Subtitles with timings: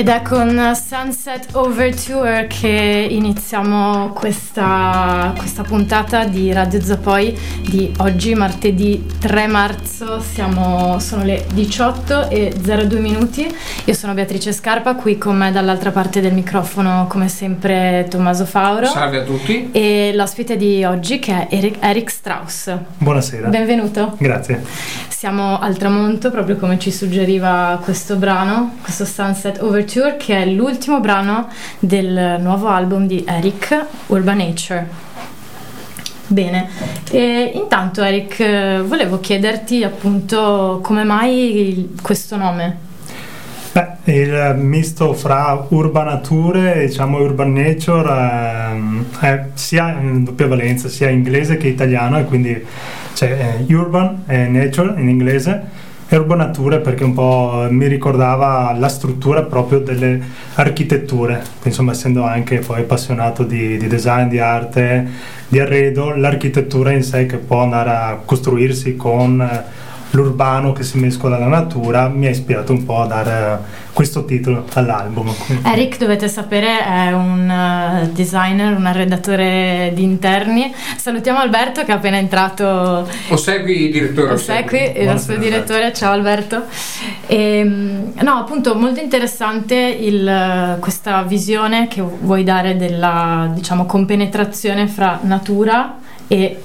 [0.00, 8.34] Ed è con Sunset Overture che iniziamo questa, questa, puntata di Radio Zapoi di oggi,
[8.34, 10.18] martedì 3 marzo.
[10.22, 13.54] Siamo, sono le 18 e 02 minuti.
[13.84, 18.86] Io sono Beatrice Scarpa, qui con me dall'altra parte del microfono, come sempre, Tommaso Fauro.
[18.86, 19.68] Salve a tutti.
[19.70, 22.74] E l'ospite di oggi che è Eric, Eric Strauss.
[22.96, 23.50] Buonasera.
[23.50, 24.16] Benvenuto.
[24.16, 24.64] Grazie.
[25.20, 30.98] Siamo al tramonto, proprio come ci suggeriva questo brano, questo Sunset Overture che è l'ultimo
[31.00, 34.88] brano del nuovo album di Eric, Urban Nature.
[36.26, 36.70] Bene,
[37.10, 42.78] e intanto Eric volevo chiederti appunto come mai questo nome?
[43.72, 48.10] Beh, il misto fra urbanature e diciamo urban nature
[49.20, 52.66] è, è sia in doppia valenza, sia inglese che italiano e quindi
[53.14, 59.42] c'è eh, urban e nature in inglese Urbanature perché un po' mi ricordava la struttura
[59.42, 60.20] proprio delle
[60.54, 65.06] architetture, insomma essendo anche poi appassionato di, di design, di arte,
[65.46, 69.48] di arredo, l'architettura in sé che può andare a costruirsi con
[70.10, 73.60] l'urbano che si mescola alla natura mi ha ispirato un po' a dare
[73.92, 75.32] questo titolo all'album.
[75.62, 80.72] Eric, dovete sapere, è un uh, designer, un arredatore di interni.
[80.96, 83.08] Salutiamo Alberto che è appena entrato.
[83.28, 84.32] Osegui, direttore.
[84.32, 85.92] Osegui, il nostro direttore.
[85.92, 86.64] Ciao Alberto.
[87.26, 94.86] E, ehm, no, appunto, molto interessante il, questa visione che vuoi dare della, diciamo, compenetrazione
[94.86, 96.62] fra natura e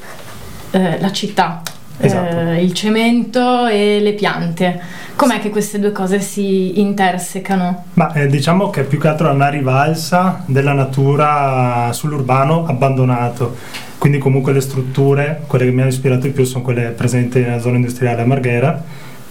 [0.71, 1.61] eh, la città
[1.97, 2.35] esatto.
[2.35, 4.79] eh, il cemento e le piante.
[5.15, 7.85] Com'è che queste due cose si intersecano?
[7.93, 13.55] Ma eh, diciamo che è più che altro una rivalsa della natura sull'urbano abbandonato.
[13.97, 17.59] Quindi comunque le strutture, quelle che mi hanno ispirato di più sono quelle presenti nella
[17.59, 18.83] zona industriale a Marghera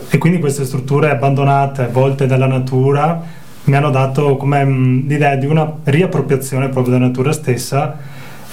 [0.08, 3.22] e quindi queste strutture abbandonate, volte dalla natura,
[3.64, 7.96] mi hanno dato come mh, l'idea di una riappropriazione proprio della natura stessa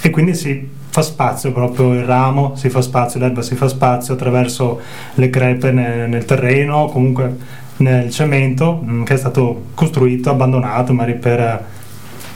[0.00, 4.12] e quindi si fa spazio proprio il ramo, si fa spazio, l'erba si fa spazio
[4.12, 4.78] attraverso
[5.14, 7.34] le crepe nel, nel terreno, comunque
[7.78, 11.38] nel cemento mm, che è stato costruito, abbandonato, magari per,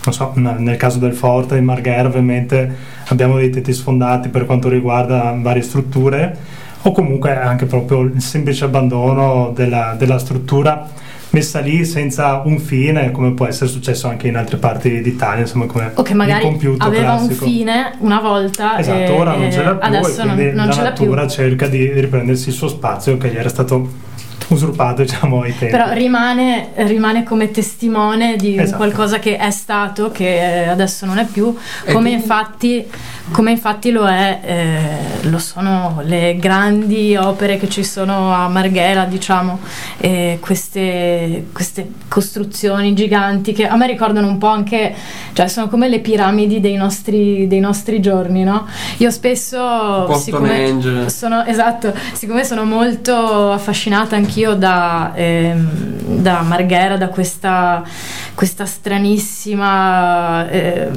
[0.04, 2.74] non so, nel caso del forte di Marghera ovviamente
[3.08, 6.34] abbiamo dei tetti sfondati per quanto riguarda varie strutture
[6.80, 10.88] o comunque anche proprio il semplice abbandono della, della struttura
[11.36, 15.66] messa lì senza un fine, come può essere successo anche in altre parti d'Italia, insomma
[15.66, 16.46] come o che magari
[16.78, 17.44] aveva classico.
[17.44, 20.82] un fine una volta esatto, ora non ce l'ha più adesso e non, non la
[20.82, 21.30] natura più.
[21.30, 24.04] cerca di riprendersi il suo spazio che gli era stato
[24.54, 25.76] usurpato diciamo ai tempi.
[25.76, 28.76] Però rimane, rimane come testimone di esatto.
[28.76, 31.54] qualcosa che è stato che adesso non è più.
[31.90, 32.86] Come infatti,
[33.30, 39.04] come infatti lo è eh, lo sono le grandi opere che ci sono a Marghera
[39.04, 39.58] diciamo
[39.98, 44.94] eh, queste, queste costruzioni giganti che a me ricordano un po' anche
[45.32, 48.66] cioè sono come le piramidi dei nostri, dei nostri giorni no?
[48.98, 56.98] io spesso siccome sono, esatto, siccome sono molto affascinata anche anch'io da, ehm, da Marghera,
[56.98, 57.82] da questa,
[58.34, 60.90] questa stranissima, eh,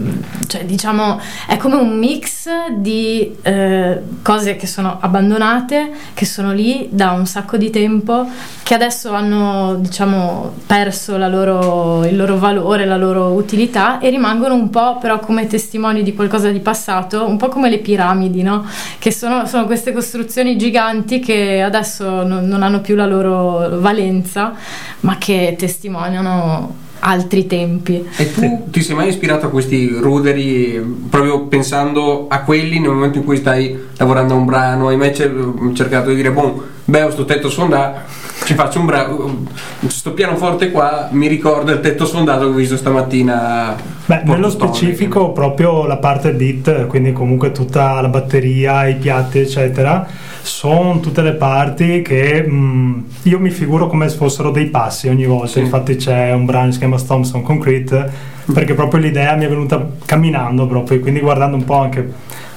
[0.48, 2.48] cioè diciamo, è come un mix
[2.78, 8.28] di eh, cose che sono abbandonate, che sono lì da un sacco di tempo,
[8.64, 14.70] che adesso hanno, diciamo, perso loro, il loro valore, la loro utilità e rimangono un
[14.70, 18.66] po' però come testimoni di qualcosa di passato, un po' come le piramidi, no?
[18.98, 23.80] Che sono, sono queste costruzioni giganti che adesso non, non hanno più la loro loro
[23.80, 24.54] valenza,
[25.02, 28.06] ma che testimoniano altri tempi.
[28.18, 30.80] E tu ti sei mai ispirato a questi ruderi
[31.10, 34.88] proprio pensando a quelli nel momento in cui stai lavorando a un brano?
[34.88, 38.02] Hai mai cercato di dire, boh, beh, sto tetto sfondato,
[38.44, 39.46] ci faccio un brano,
[39.88, 43.76] sto pianoforte qua mi ricorda il tetto sfondato che ho visto stamattina.
[44.06, 50.28] Beh, nello specifico proprio la parte beat, quindi comunque tutta la batteria, i piatti, eccetera
[50.42, 55.08] sono tutte le parti che mh, mm, io mi figuro come se fossero dei passi
[55.08, 55.48] ogni volta.
[55.48, 55.60] Sì.
[55.60, 59.88] Infatti c'è un brano che si chiama Thompson Concrete perché proprio l'idea mi è venuta
[60.06, 62.12] camminando proprio, quindi guardando un po' anche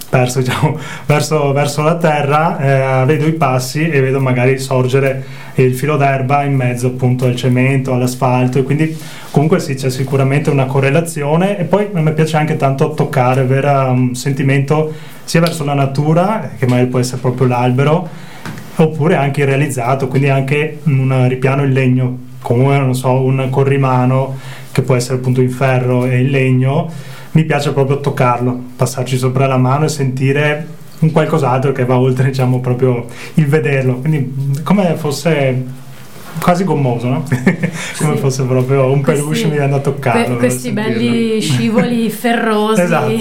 [0.08, 5.74] perso diciamo, verso, verso, la terra, eh, vedo i passi e vedo magari sorgere il
[5.74, 8.96] filo d'erba in mezzo appunto al cemento, all'asfalto e quindi
[9.30, 13.68] comunque sì c'è sicuramente una correlazione e poi a me piace anche tanto toccare, avere
[13.68, 14.92] un sentimento
[15.24, 18.08] sia verso la natura, che magari può essere proprio l'albero,
[18.76, 24.38] oppure anche realizzato, quindi anche un ripiano in legno, come non so, un corrimano
[24.72, 26.90] che può essere appunto in ferro e in legno,
[27.32, 30.66] mi piace proprio toccarlo, passarci sopra la mano e sentire
[31.02, 35.80] un qualcos'altro che va oltre diciamo proprio il vederlo, quindi come fosse
[36.40, 37.24] quasi gommoso, no?
[37.98, 38.20] come sì.
[38.20, 40.24] fosse proprio un questi, peluche mi viene a toccare.
[40.24, 43.12] Que- questi belli scivoli ferrosi esatto.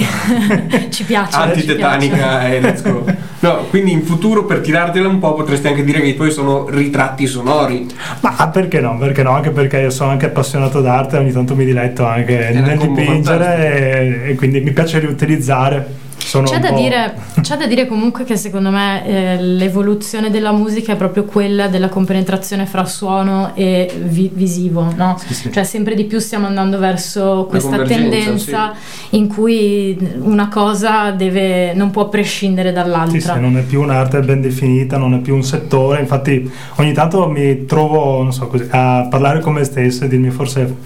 [0.90, 1.38] ci piace.
[1.38, 3.04] Antitetanica e let's go.
[3.40, 7.26] No, quindi in futuro per tirartela un po' potresti anche dire che poi sono ritratti
[7.26, 7.88] sonori.
[8.22, 8.98] Ma perché no?
[8.98, 9.32] Perché no?
[9.32, 14.32] Anche perché io sono anche appassionato d'arte, ogni tanto mi diletto anche nel dipingere e,
[14.32, 16.10] e quindi mi piace riutilizzare
[16.44, 20.96] c'è da, dire, c'è, da dire, comunque che secondo me eh, l'evoluzione della musica è
[20.96, 25.18] proprio quella della compenetrazione fra suono e vi- visivo, no?
[25.20, 25.52] Sì, sì.
[25.52, 29.18] Cioè sempre di più stiamo andando verso questa tendenza sì.
[29.18, 33.34] in cui una cosa deve, non può prescindere dall'altra.
[33.34, 37.28] Sì, non è più un'arte ben definita, non è più un settore, infatti ogni tanto
[37.28, 40.78] mi trovo, non so, così, a parlare con me stesso e dirmi forse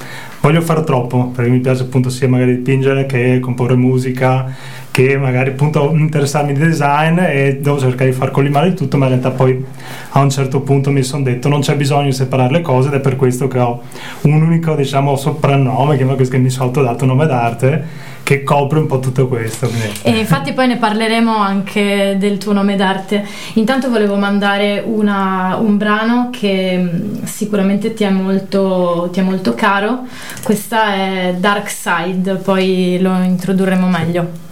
[0.42, 4.54] voglio fare troppo, perché mi piace appunto sia magari dipingere che comporre musica
[4.96, 9.08] che magari appunto interessarmi di design e devo cercare di far collimare il tutto, ma
[9.08, 9.62] in realtà poi
[10.12, 12.94] a un certo punto mi sono detto non c'è bisogno di separare le cose ed
[12.94, 13.82] è per questo che ho
[14.22, 17.84] un unico diciamo soprannome che mi sono autodato nome d'arte
[18.24, 19.70] che copre un po' tutto questo.
[20.02, 23.22] E infatti poi ne parleremo anche del tuo nome d'arte.
[23.56, 29.56] Intanto volevo mandare una, un brano che mm, sicuramente ti è, molto, ti è molto
[29.56, 30.06] caro,
[30.42, 34.44] questa è Dark Side, poi lo introdurremo meglio.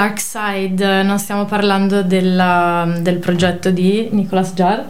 [0.00, 4.82] Dark Side, non stiamo parlando della, del progetto di Nicolas Jar?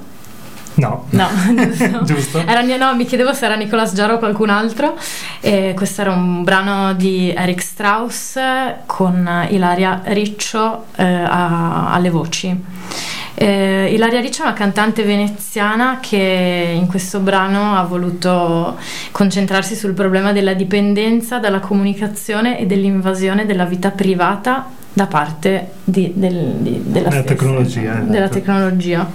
[0.74, 1.06] No.
[1.10, 1.28] No,
[1.66, 2.04] giusto.
[2.04, 2.38] giusto.
[2.46, 4.96] Era, no, mi chiedevo se era Nicolas Jar o qualcun altro.
[5.40, 8.38] E questo era un brano di Eric Strauss
[8.86, 12.56] con Ilaria Riccio eh, a, alle voci.
[13.34, 18.78] Eh, Ilaria Riccio è una cantante veneziana che in questo brano ha voluto
[19.10, 26.12] concentrarsi sul problema della dipendenza dalla comunicazione e dell'invasione della vita privata da parte di,
[26.14, 28.10] del, di, della, stessa, tecnologia, esatto.
[28.10, 29.10] della tecnologia.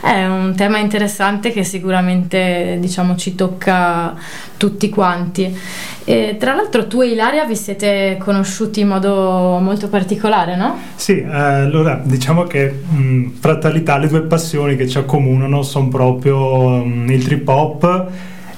[0.00, 4.14] È un tema interessante che sicuramente diciamo, ci tocca
[4.56, 5.56] tutti quanti.
[6.04, 10.78] E, tra l'altro tu e Ilaria vi siete conosciuti in modo molto particolare, no?
[10.96, 16.84] Sì, eh, allora diciamo che mh, fraternità, le due passioni che ci accomunano sono proprio
[16.84, 18.08] mh, il trip hop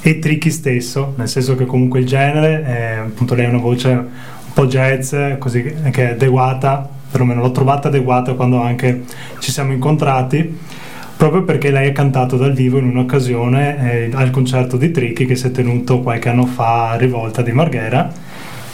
[0.00, 4.31] e Tricky stesso, nel senso che comunque il genere, è, appunto lei ha una voce
[4.52, 9.04] un po' jazz, così che è adeguata, perlomeno l'ho trovata adeguata quando anche
[9.38, 10.59] ci siamo incontrati,
[11.16, 15.37] proprio perché lei ha cantato dal vivo in un'occasione eh, al concerto di Tricky che
[15.37, 18.12] si è tenuto qualche anno fa a Rivolta di Marghera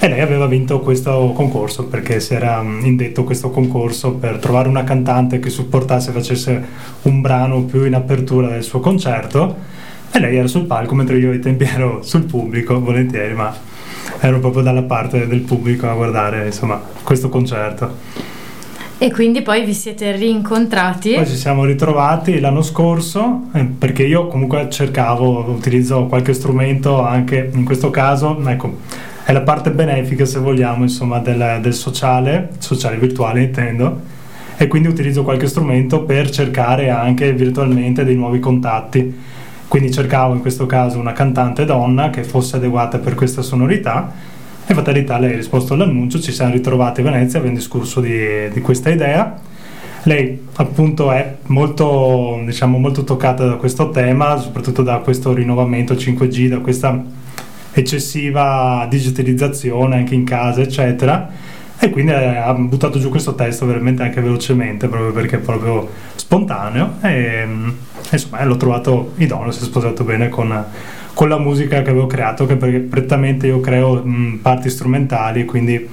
[0.01, 4.69] e lei aveva vinto questo concorso perché si era mm, indetto questo concorso per trovare
[4.69, 6.65] una cantante che supportasse e facesse
[7.03, 9.57] un brano più in apertura del suo concerto
[10.11, 13.55] e lei era sul palco mentre io ai tempi ero sul pubblico, volentieri, ma
[14.21, 18.37] ero proprio dalla parte del pubblico a guardare insomma questo concerto.
[19.01, 21.13] E quindi poi vi siete rincontrati?
[21.15, 27.49] Poi ci siamo ritrovati l'anno scorso eh, perché io comunque cercavo, utilizzo qualche strumento anche
[27.53, 28.79] in questo caso, ecco,
[29.25, 34.01] è la parte benefica se vogliamo insomma del, del sociale, sociale virtuale intendo,
[34.57, 39.15] e quindi utilizzo qualche strumento per cercare anche virtualmente dei nuovi contatti
[39.69, 44.13] quindi cercavo in questo caso una cantante donna che fosse adeguata per questa sonorità
[44.67, 48.61] e fatalità lei ha risposto all'annuncio, ci siamo ritrovati a Venezia, abbiamo discusso di, di
[48.61, 49.39] questa idea.
[50.05, 56.49] Lei appunto è molto, diciamo, molto toccata da questo tema, soprattutto da questo rinnovamento 5G,
[56.49, 57.03] da questa
[57.73, 61.31] eccessiva digitalizzazione anche in casa, eccetera
[61.81, 66.95] e quindi ha buttato giù questo testo veramente anche velocemente proprio perché è proprio spontaneo
[67.03, 67.47] e
[68.11, 70.65] insomma l'ho trovato idoneo si è sposato bene con,
[71.15, 75.89] con, la musica che avevo creato che prettamente io creo mh, parti strumentali quindi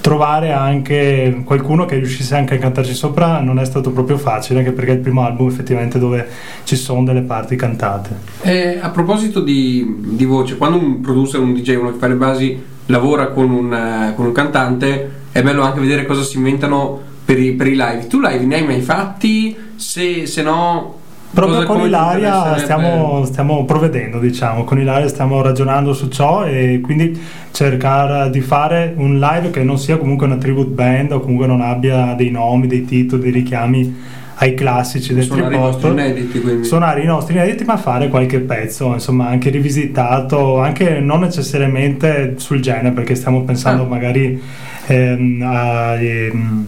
[0.00, 4.70] trovare anche qualcuno che riuscisse anche a cantarci sopra non è stato proprio facile anche
[4.70, 6.24] perché è il primo album effettivamente dove
[6.62, 8.16] ci sono delle parti cantate.
[8.42, 12.74] Eh, a proposito di, di voce quando un producer un DJ uno che fa basi
[12.86, 17.38] lavora con un, eh, con un cantante, è bello anche vedere cosa si inventano per
[17.38, 18.06] i, per i live.
[18.06, 19.54] Tu live ne hai mai fatti?
[19.76, 20.94] Se, se no,
[21.30, 27.20] Proprio con Ilaria stiamo, stiamo, provvedendo, diciamo, con Ilaria stiamo ragionando su ciò e quindi
[27.50, 31.60] cercare di fare un live che non sia comunque una tribute band o comunque non
[31.60, 33.94] abbia dei nomi, dei titoli, dei richiami
[34.38, 36.66] ai classici del suonare trip hop, i nostri inediti quindi.
[36.66, 42.60] suonare i nostri inediti ma fare qualche pezzo insomma anche rivisitato anche non necessariamente sul
[42.60, 43.86] genere perché stiamo pensando ah.
[43.86, 44.38] magari
[44.86, 46.66] ehm, a, ehm,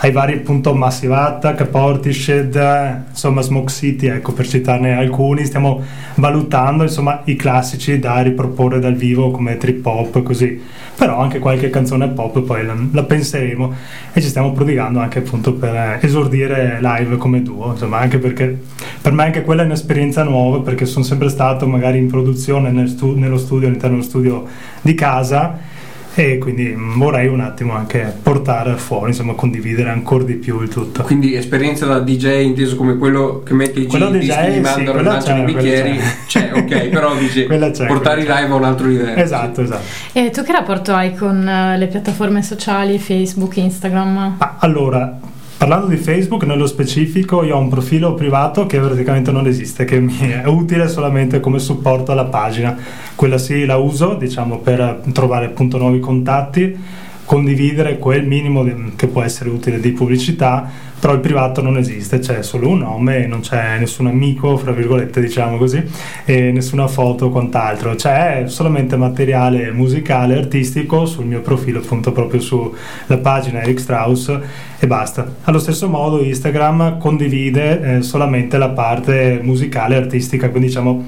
[0.00, 5.82] ai vari appunto Massive Portishead, insomma Smoke City, ecco per citarne alcuni, stiamo
[6.16, 10.60] valutando insomma i classici da riproporre dal vivo come trip hop così,
[10.94, 13.72] però anche qualche canzone pop poi la, la penseremo
[14.12, 18.56] e ci stiamo prodigando anche appunto per esordire live come duo, insomma anche perché
[19.00, 22.88] per me anche quella è un'esperienza nuova perché sono sempre stato magari in produzione nel
[22.88, 24.44] stu- nello studio, all'interno dello studio
[24.82, 25.74] di casa
[26.18, 31.02] e quindi vorrei un attimo anche portare fuori, insomma condividere ancora di più il tutto.
[31.02, 35.02] Quindi esperienza da DJ inteso come quello che mette i quello dischi, DJ, manda, sì,
[35.02, 36.48] lanciano i bicchieri, c'è.
[36.48, 39.20] c'è, ok, però dici portare i live a un altro livello.
[39.20, 39.84] Esatto, esatto.
[40.14, 44.36] E tu che rapporto hai con eh, le piattaforme sociali, Facebook, Instagram?
[44.38, 45.18] Ah, allora,
[45.58, 49.98] Parlando di Facebook, nello specifico, io ho un profilo privato che praticamente non esiste, che
[49.98, 52.76] mi è utile solamente come supporto alla pagina.
[53.14, 56.78] Quella sì la uso, diciamo, per trovare appunto nuovi contatti,
[57.24, 62.42] condividere quel minimo che può essere utile di pubblicità però il privato non esiste, c'è
[62.42, 65.82] solo un nome, non c'è nessun amico, fra virgolette diciamo così,
[66.24, 72.40] e nessuna foto o quant'altro, c'è solamente materiale musicale, artistico sul mio profilo appunto proprio
[72.40, 74.40] sulla pagina Eric Strauss
[74.78, 75.26] e basta.
[75.44, 81.04] Allo stesso modo Instagram condivide eh, solamente la parte musicale e artistica, quindi diciamo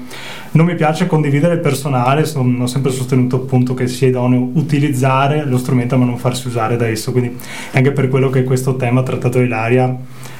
[0.51, 5.45] non mi piace condividere il personale, sono, ho sempre sostenuto appunto che sia idoneo utilizzare
[5.45, 7.37] lo strumento ma non farsi usare da esso, quindi
[7.71, 9.95] anche per quello che questo tema trattato Ilaria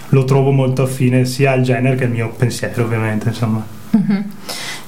[0.09, 3.63] lo trovo molto affine sia al genere che al mio pensiero ovviamente insomma.
[3.95, 4.21] Mm-hmm.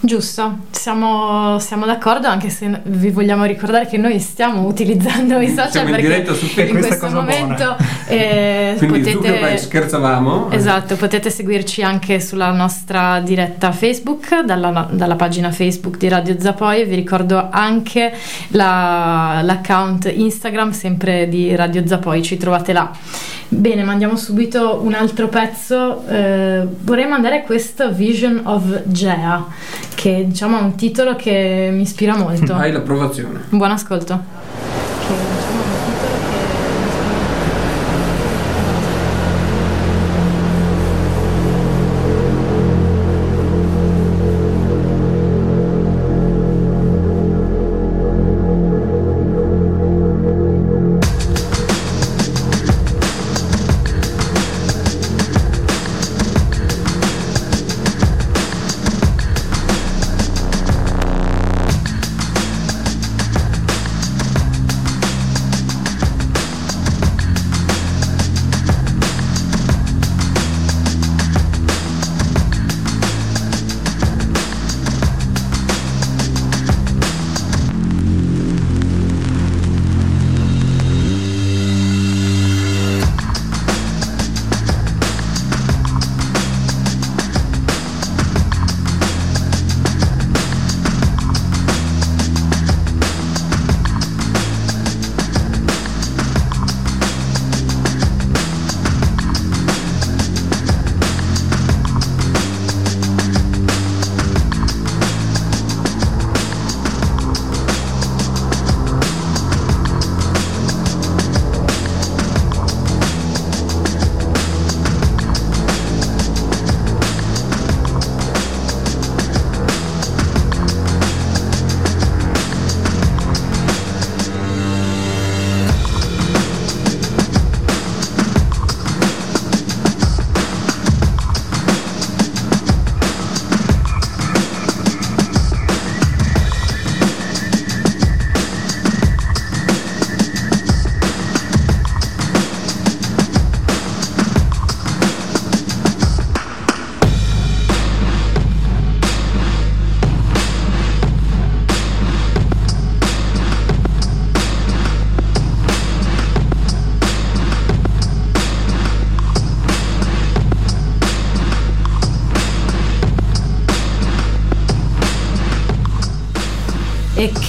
[0.03, 5.70] Giusto, siamo, siamo, d'accordo anche se vi vogliamo ricordare che noi stiamo utilizzando i social
[5.70, 7.77] siamo perché in, su in questo momento
[8.10, 10.50] eh, Quindi potete, scherzavamo?
[10.50, 16.84] Esatto, potete seguirci anche sulla nostra diretta Facebook dalla, dalla pagina Facebook di Radio Zapoi.
[16.86, 18.12] Vi ricordo anche
[18.48, 22.91] la, l'account Instagram sempre di Radio Zapoi ci trovate là.
[23.53, 26.08] Bene, mandiamo subito un altro pezzo.
[26.08, 29.46] Eh, vorrei mandare questo Vision of Gea,
[30.01, 32.53] che diciamo è un titolo che mi ispira molto.
[32.58, 33.41] Hai l'approvazione.
[33.50, 34.81] Buon ascolto.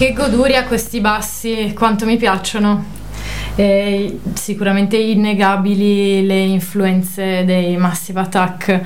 [0.02, 3.00] Che goduria questi bassi, quanto mi piacciono.
[3.54, 8.80] E sicuramente innegabili le influenze dei Massive Attack.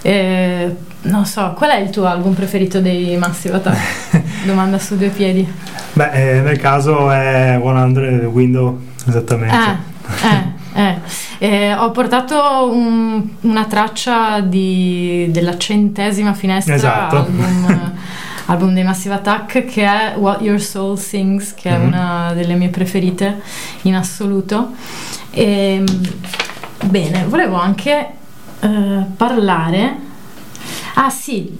[0.00, 4.22] E, non so, qual è il tuo album preferito dei Massive Attack?
[4.46, 5.46] Domanda su due piedi.
[5.92, 9.54] Beh, eh, nel caso è 100 Window, esattamente.
[10.22, 11.00] Eh, eh.
[11.38, 17.16] Eh, ho portato un, una traccia di, della centesima finestra esatto.
[17.16, 17.91] album,
[18.52, 21.80] album, dei Massive Attack che è What Your Soul Sings, che mm-hmm.
[21.80, 23.40] è una delle mie preferite
[23.82, 24.72] in assoluto.
[25.30, 25.84] E, ehm,
[26.84, 28.06] bene, volevo anche
[28.60, 30.10] eh, parlare.
[30.94, 31.58] Ah sì,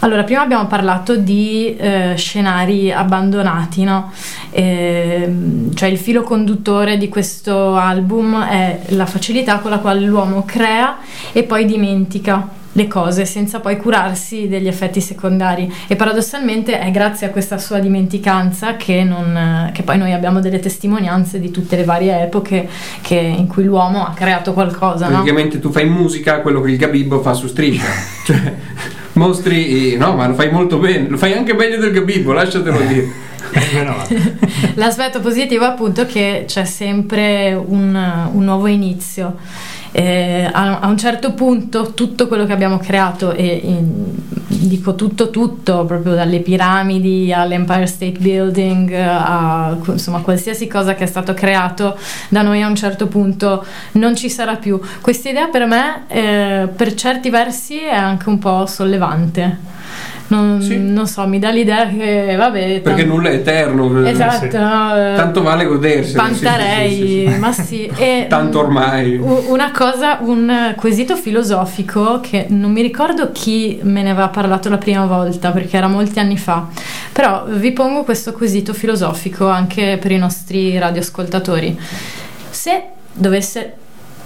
[0.00, 4.10] allora, prima abbiamo parlato di eh, scenari abbandonati, no?
[4.50, 5.30] eh,
[5.74, 10.98] cioè il filo conduttore di questo album è la facilità con la quale l'uomo crea
[11.32, 17.26] e poi dimentica le cose senza poi curarsi degli effetti secondari e paradossalmente è grazie
[17.26, 21.82] a questa sua dimenticanza che, non, che poi noi abbiamo delle testimonianze di tutte le
[21.82, 22.68] varie epoche
[23.02, 25.08] che, in cui l'uomo ha creato qualcosa.
[25.08, 25.62] Praticamente no?
[25.62, 27.84] tu fai musica quello che il Gabibbo fa su striscia.
[28.24, 28.54] cioè,
[29.14, 33.26] mostri, no, ma lo fai molto bene, lo fai anche meglio del Gabibbo, lasciatelo dire.
[34.74, 39.36] L'aspetto positivo è appunto che c'è sempre un, un nuovo inizio
[39.98, 44.14] eh, a, a, un certo punto tutto quello che abbiamo creato, e in,
[44.46, 51.06] dico tutto tutto, proprio dalle piramidi all'Empire State Building, a insomma qualsiasi cosa che è
[51.08, 54.80] stato creato da noi a un certo punto non ci sarà più.
[55.00, 59.77] Questa idea per me eh, per certi versi è anche un po' sollevante
[60.28, 60.78] non, sì.
[60.78, 62.80] non, so, mi dà l'idea che vabbè.
[62.80, 64.04] Perché nulla è eterno.
[64.04, 64.44] Eh, esatto.
[64.44, 64.50] Sì.
[64.50, 66.14] Tanto vale godersi.
[66.14, 67.90] Pantarei, sì, ma sì.
[67.96, 69.16] E, Tanto ormai.
[69.16, 74.78] Una cosa, un quesito filosofico che non mi ricordo chi me ne aveva parlato la
[74.78, 76.66] prima volta perché era molti anni fa.
[77.12, 81.78] Però vi pongo questo quesito filosofico anche per i nostri radioascoltatori.
[82.50, 83.74] Se dovesse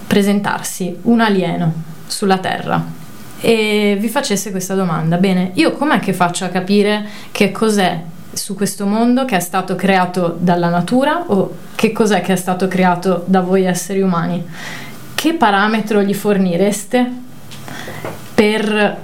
[0.05, 1.73] presentarsi un alieno
[2.07, 3.01] sulla Terra
[3.45, 5.17] e vi facesse questa domanda.
[5.17, 8.01] Bene, io com'è che faccio a capire che cos'è
[8.31, 12.69] su questo mondo che è stato creato dalla natura o che cos'è che è stato
[12.69, 14.41] creato da voi esseri umani?
[15.13, 17.11] Che parametro gli fornireste
[18.33, 18.97] per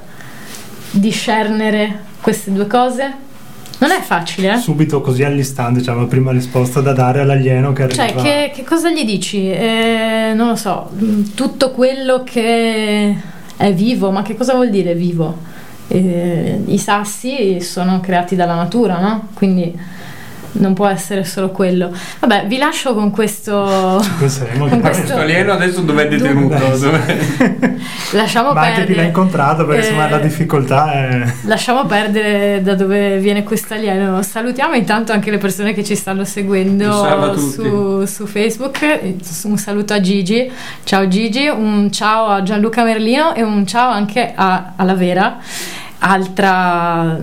[0.91, 3.13] discernere queste due cose?
[3.80, 4.58] Non è facile, eh?
[4.58, 8.08] Subito così all'istante, diciamo, la prima risposta da dare all'alieno che arriva.
[8.08, 9.52] Cioè, che, che cosa gli dici?
[9.52, 10.89] Eh, non lo so,
[11.36, 13.15] tutto quello che
[13.60, 15.38] è vivo, ma che cosa vuol dire vivo?
[15.89, 19.28] Eh, I sassi sono creati dalla natura, no?
[19.34, 19.78] Quindi
[20.54, 21.92] non può essere solo quello.
[22.20, 24.02] Vabbè, vi lascio con questo.
[24.58, 26.56] con questo alieno adesso dove è detenuto?
[28.14, 28.82] Lasciamo Ma perdere.
[28.82, 31.34] anche chi l'ha incontrato perché eh, insomma la difficoltà è.
[31.44, 34.22] Lasciamo perdere da dove viene questo alieno.
[34.22, 39.00] Salutiamo intanto anche le persone che ci stanno seguendo su, su, Facebook.
[39.44, 40.52] Un saluto a Gigi.
[40.84, 45.38] Ciao Gigi, un ciao a Gianluca Merlino e un ciao anche a, alla Vera
[46.00, 47.18] altra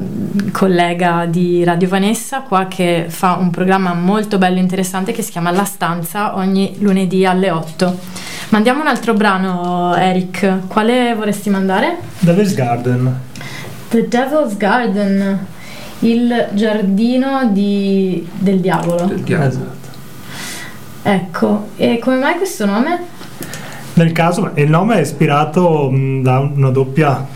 [0.52, 5.30] collega di Radio Vanessa qua che fa un programma molto bello e interessante che si
[5.30, 7.98] chiama La Stanza ogni lunedì alle 8.
[8.50, 10.66] Mandiamo un altro brano, Eric.
[10.66, 11.98] Quale vorresti mandare?
[12.18, 13.20] Devil's Garden.
[13.88, 15.46] The Devil's Garden,
[16.00, 18.26] il giardino di...
[18.38, 19.06] del diavolo.
[19.06, 19.48] Del diavolo.
[19.48, 19.74] Esatto.
[21.02, 23.14] Ecco, e come mai questo nome?
[23.94, 27.26] Nel caso, il nome è ispirato da una doppia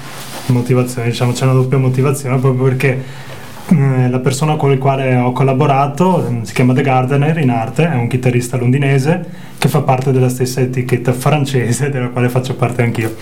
[0.50, 3.02] motivazione, diciamo, c'è una doppia motivazione proprio perché
[3.70, 7.88] eh, la persona con la quale ho collaborato mm, si chiama The Gardener in arte,
[7.88, 12.82] è un chitarrista londinese che fa parte della stessa etichetta francese della quale faccio parte
[12.82, 13.14] anch'io.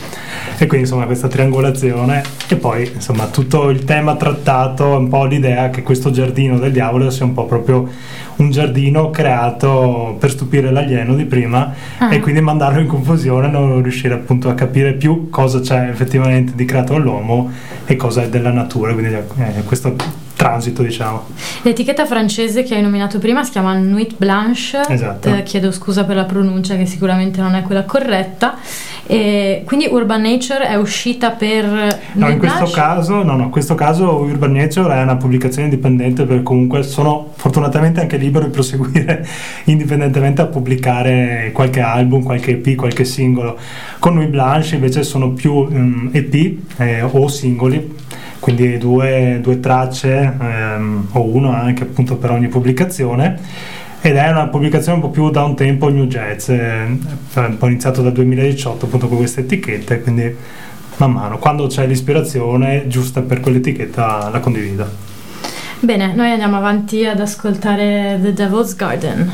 [0.56, 5.68] E quindi insomma questa triangolazione e poi insomma tutto il tema trattato, un po' l'idea
[5.70, 7.88] che questo giardino del diavolo sia un po' proprio
[8.36, 12.14] un giardino creato per stupire l'alieno di prima ah.
[12.14, 16.64] e quindi mandarlo in confusione, non riuscire appunto a capire più cosa c'è effettivamente di
[16.64, 17.50] creato all'uomo
[17.84, 19.94] e cosa è della natura, quindi eh, questo
[20.38, 21.26] transito diciamo.
[21.62, 25.34] L'etichetta francese che hai nominato prima si chiama Nuit Blanche, esatto.
[25.34, 28.56] eh, chiedo scusa per la pronuncia che sicuramente non è quella corretta,
[29.04, 31.64] e quindi Urban Nature è uscita per...
[32.12, 36.24] No, in questo, caso, no, no, in questo caso Urban Nature è una pubblicazione indipendente
[36.24, 39.26] perché comunque sono fortunatamente anche libero di proseguire
[39.64, 43.58] indipendentemente a pubblicare qualche album, qualche EP, qualche singolo.
[43.98, 47.97] Con Nuit Blanche invece sono più um, EP eh, o singoli
[48.48, 53.38] quindi due, due tracce ehm, o uno anche appunto per ogni pubblicazione
[54.00, 56.98] ed è una pubblicazione un po' più da un tempo new jazz, eh,
[57.34, 60.34] un po' iniziato dal 2018 appunto con queste etichette, quindi
[60.96, 64.86] man mano quando c'è l'ispirazione giusta per quell'etichetta la condivido.
[65.80, 69.30] Bene, noi andiamo avanti ad ascoltare The Devil's Garden.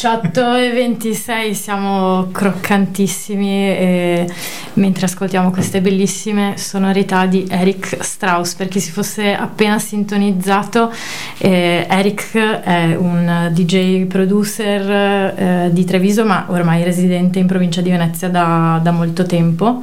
[0.00, 4.26] E 26 siamo croccantissimi
[4.74, 8.54] mentre ascoltiamo queste bellissime sonorità di Eric Strauss.
[8.54, 10.92] Per chi si fosse appena sintonizzato,
[11.38, 17.90] eh, Eric è un DJ producer eh, di Treviso, ma ormai residente in provincia di
[17.90, 19.82] Venezia da, da molto tempo.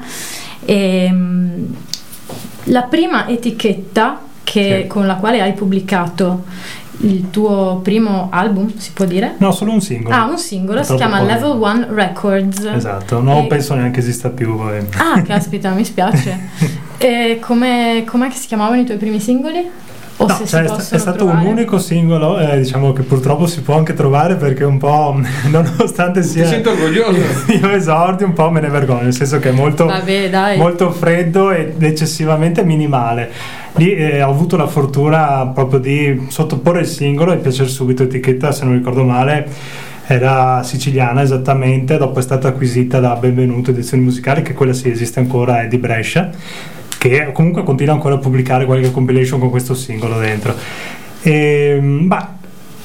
[0.64, 1.66] E, mm,
[2.66, 4.88] la prima etichetta che, sì.
[4.88, 6.46] con la quale hai pubblicato
[7.02, 9.36] il tuo primo album, si può dire?
[9.38, 10.16] No, solo un singolo.
[10.16, 11.28] Ah, un singolo, si chiama poi...
[11.28, 12.64] Level One Records.
[12.66, 13.48] Esatto, non e...
[13.48, 14.56] penso neanche esista più.
[14.56, 14.86] Poi.
[14.98, 16.40] Ah, caspita, mi spiace.
[16.98, 19.70] e come, com'è che si chiamavano i tuoi primi singoli?
[20.18, 21.46] O no, cioè è stato trovare.
[21.46, 25.20] un unico singolo, eh, diciamo che purtroppo si può anche trovare perché un po',
[25.52, 26.44] nonostante sia...
[26.44, 27.20] Ti sento orgoglioso.
[27.52, 31.52] Io esordi un po' me ne vergogno, nel senso che è molto, Vabbè, molto freddo
[31.52, 33.30] ed eccessivamente minimale.
[33.74, 38.54] Lì eh, ho avuto la fortuna proprio di sottoporre il singolo e piacere subito etichetta,
[38.54, 39.48] se non ricordo male
[40.08, 45.20] era siciliana esattamente, dopo è stata acquisita da Benvenuto Edizioni Musicali, che quella sì esiste
[45.20, 46.30] ancora, è di Brescia
[47.10, 50.56] che comunque continua ancora a pubblicare qualche compilation con questo singolo dentro.
[51.22, 52.36] E, ehm, bah,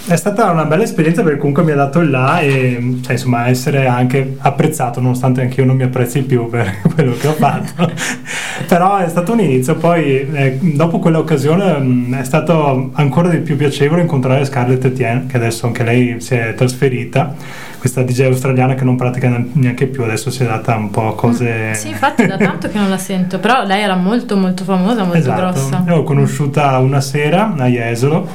[0.06, 3.48] è stata una bella esperienza perché comunque mi ha dato il là e cioè, insomma
[3.48, 7.92] essere anche apprezzato nonostante anche io non mi apprezzi più per quello che ho fatto
[8.66, 13.38] però è stato un inizio poi eh, dopo quell'occasione mh, mm, è stato ancora di
[13.38, 17.34] più piacevole incontrare Scarlett Etienne che adesso anche lei si è trasferita
[17.80, 21.70] questa DJ australiana che non pratica neanche più, adesso si è data un po' cose...
[21.70, 25.02] Mm, sì, infatti da tanto che non la sento, però lei era molto molto famosa,
[25.02, 25.40] molto esatto.
[25.40, 25.82] grossa.
[25.86, 28.28] Io l'ho conosciuta una sera a Jesolo.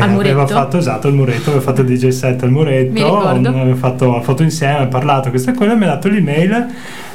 [0.00, 0.40] Al muretto.
[0.40, 4.78] Aveva fatto esatto il muretto, aveva fatto DJ set al muretto, aveva fatto foto insieme,
[4.78, 6.66] ha parlato questa e quella, mi ha dato l'email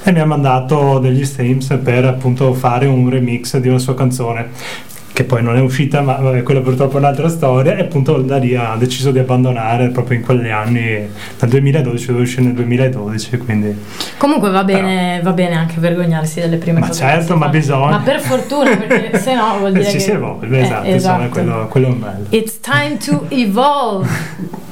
[0.03, 4.89] e mi ha mandato degli streams per appunto fare un remix di una sua canzone
[5.21, 8.37] che poi non è uscita, ma vabbè, quella purtroppo è un'altra storia, e appunto da
[8.37, 11.07] lì ha deciso di abbandonare proprio in quegli anni,
[11.37, 13.77] dal 2012 dove uscì nel 2012, quindi...
[14.17, 17.03] Comunque va bene, Però, va bene anche vergognarsi delle prime ma cose.
[17.03, 17.89] Ma certo, ma bisogna...
[17.91, 19.99] Ma per fortuna, perché se no vuol dire Ci che...
[19.99, 21.23] si evolve, eh, esatto, esatto.
[21.23, 22.25] Insomma, quello, quello è un bello.
[22.29, 24.07] It's time to evolve!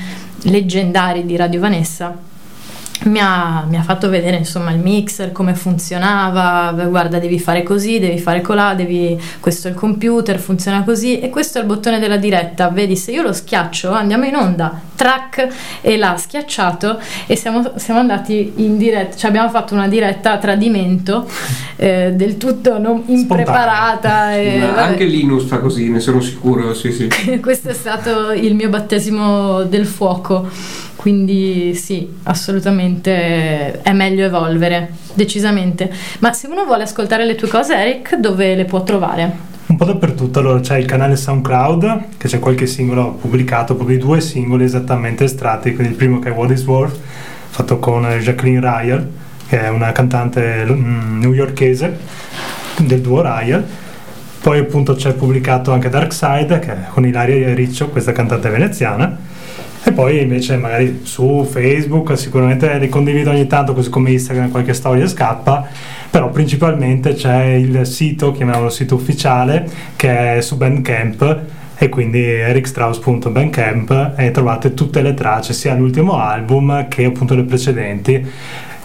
[0.44, 2.29] leggendari di Radio Vanessa
[3.04, 7.98] mi ha, mi ha, fatto vedere insomma il mixer, come funzionava, guarda devi fare così,
[7.98, 11.98] devi fare colà, devi, questo è il computer, funziona così e questo è il bottone
[11.98, 15.48] della diretta, vedi se io lo schiaccio andiamo in onda, track
[15.80, 20.38] e l'ha schiacciato e siamo, siamo andati in diretta, cioè abbiamo fatto una diretta a
[20.38, 21.26] tradimento
[21.76, 24.34] eh, del tutto non impreparata.
[24.34, 27.08] E, anche Linus fa così, ne sono sicuro, sì sì.
[27.40, 30.48] questo è stato il mio battesimo del fuoco.
[31.00, 35.90] Quindi sì, assolutamente è meglio evolvere, decisamente.
[36.18, 39.34] Ma se uno vuole ascoltare le tue cose, Eric, dove le può trovare?
[39.68, 44.20] Un po' dappertutto, allora c'è il canale SoundCloud, che c'è qualche singolo pubblicato, proprio due
[44.20, 46.98] singoli esattamente estratti, quindi il primo che è What is Worth,
[47.48, 49.08] fatto con Jacqueline Ryer,
[49.48, 51.98] che è una cantante mm, newyorkese
[52.76, 53.64] del duo Ryer.
[54.42, 59.28] Poi appunto c'è pubblicato anche Dark Side, che è con Ilaria Riccio, questa cantante veneziana
[59.82, 64.74] e poi invece magari su Facebook sicuramente li condivido ogni tanto così come Instagram qualche
[64.74, 65.66] storia scappa.
[66.10, 71.38] Però principalmente c'è il sito chiamiamolo sito ufficiale che è su Bandcamp.
[71.82, 78.30] E quindi ericstrauss.bandcamp e trovate tutte le tracce sia l'ultimo album che appunto le precedenti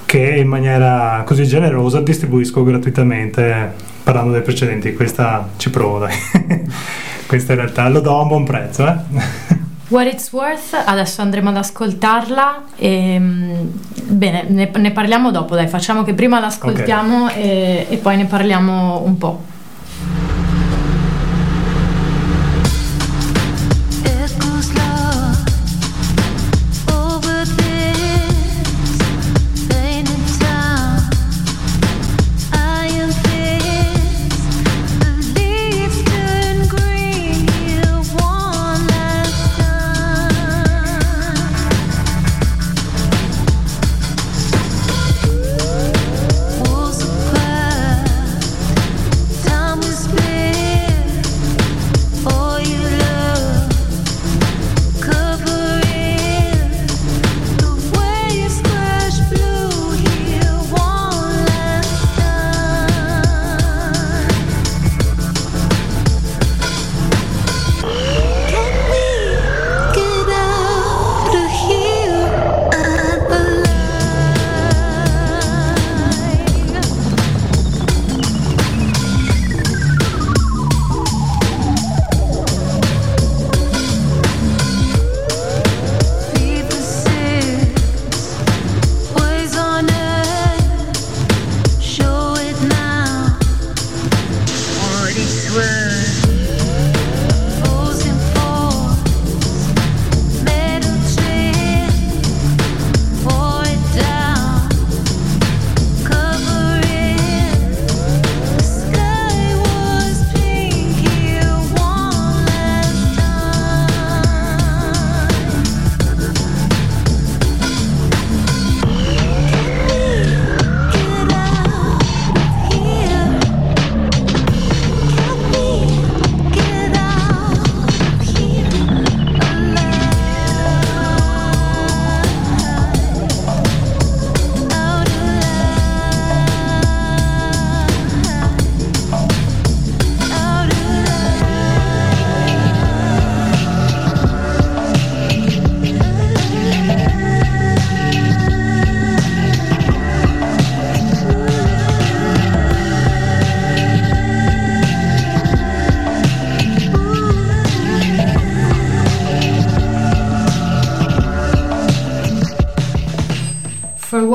[0.05, 4.93] che in maniera così generosa distribuisco gratuitamente parlando dei precedenti.
[4.93, 6.13] Questa ci provo dai.
[7.27, 9.64] Questa in realtà lo do a un buon prezzo eh?
[9.89, 13.67] What It's Worth, adesso andremo ad ascoltarla e mm,
[14.03, 17.41] bene, ne, ne parliamo dopo, dai, facciamo che prima l'ascoltiamo okay.
[17.41, 19.53] e, e poi ne parliamo un po'.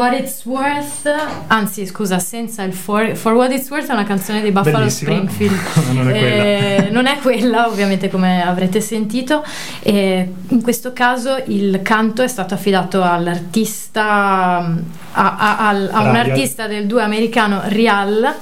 [0.00, 1.14] What It's Worth,
[1.48, 5.10] anzi scusa, senza il For, For What It's Worth è una canzone di Buffalo Bellissima.
[5.10, 5.58] Springfield.
[5.92, 6.44] non è quella.
[6.86, 9.44] Eh, non è quella, ovviamente, come avrete sentito.
[9.82, 14.02] E in questo caso il canto è stato affidato all'artista,
[15.12, 18.34] a, a- al- a un artista del duo americano Rial,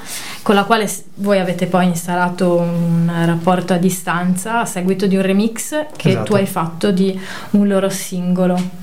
[0.42, 5.22] con la quale voi avete poi installato un rapporto a distanza a seguito di un
[5.22, 6.24] remix che Esatto.
[6.24, 7.18] tu hai fatto di
[7.50, 8.77] un loro singolo.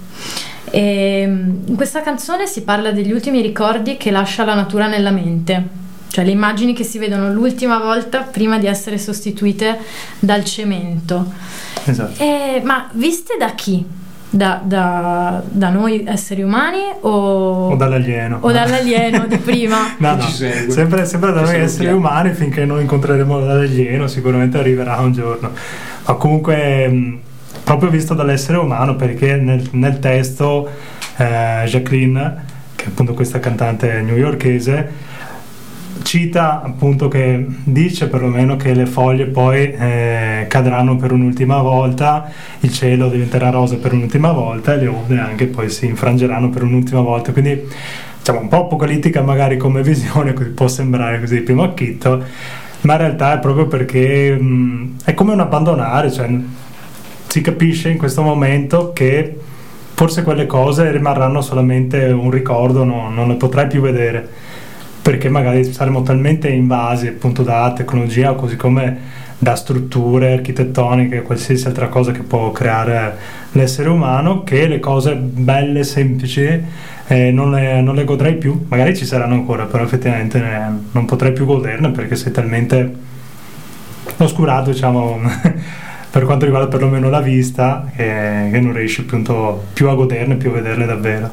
[0.76, 5.64] E, in questa canzone si parla degli ultimi ricordi che lascia la natura nella mente,
[6.10, 9.78] cioè le immagini che si vedono l'ultima volta prima di essere sostituite
[10.20, 11.32] dal cemento.
[11.86, 12.22] Esatto.
[12.22, 13.86] E- ma viste da chi?
[14.28, 18.40] Da, da- da noi esseri umani o, O dall'alieno.
[18.42, 19.78] o dall'alieno di prima?
[20.00, 24.98] No, no, sempre, sempre da Ci noi esseri umani finché non incontreremo l'alieno, sicuramente arriverà
[24.98, 25.52] un giorno.
[26.06, 27.20] Ma comunque, mh,
[27.66, 30.70] proprio visto dall'essere umano, perché nel, nel testo
[31.18, 32.44] eh, Jacqueline,
[32.76, 35.14] che è appunto questa cantante newyorkese,
[36.04, 42.72] cita appunto che dice perlomeno che le foglie poi eh, cadranno per un'ultima volta, il
[42.72, 47.02] cielo diventerà rosa per un'ultima volta e le onde anche poi si infrangeranno per un'ultima
[47.02, 47.32] volta.
[47.32, 47.68] Quindi
[48.20, 52.24] diciamo un po' apocalittica magari come visione, può sembrare così di primo acchitto,
[52.82, 56.30] ma in realtà è proprio perché mh, è come un abbandonare, cioè
[57.36, 59.38] si capisce in questo momento che
[59.94, 64.26] forse quelle cose rimarranno solamente un ricordo, no- non le potrai più vedere
[65.02, 71.90] perché magari saremo talmente invasi appunto da tecnologia così come da strutture architettoniche, qualsiasi altra
[71.90, 73.18] cosa che può creare
[73.52, 76.64] l'essere umano, che le cose belle, semplici,
[77.08, 78.64] eh, non, le, non le godrai più.
[78.70, 82.96] Magari ci saranno ancora, però effettivamente ne- non potrai più goderne perché sei talmente
[84.20, 85.20] oscurato, diciamo,
[86.16, 90.50] per quanto riguarda perlomeno la vista, che, che non riesci appunto più a goderne, più
[90.50, 91.30] a vederle davvero.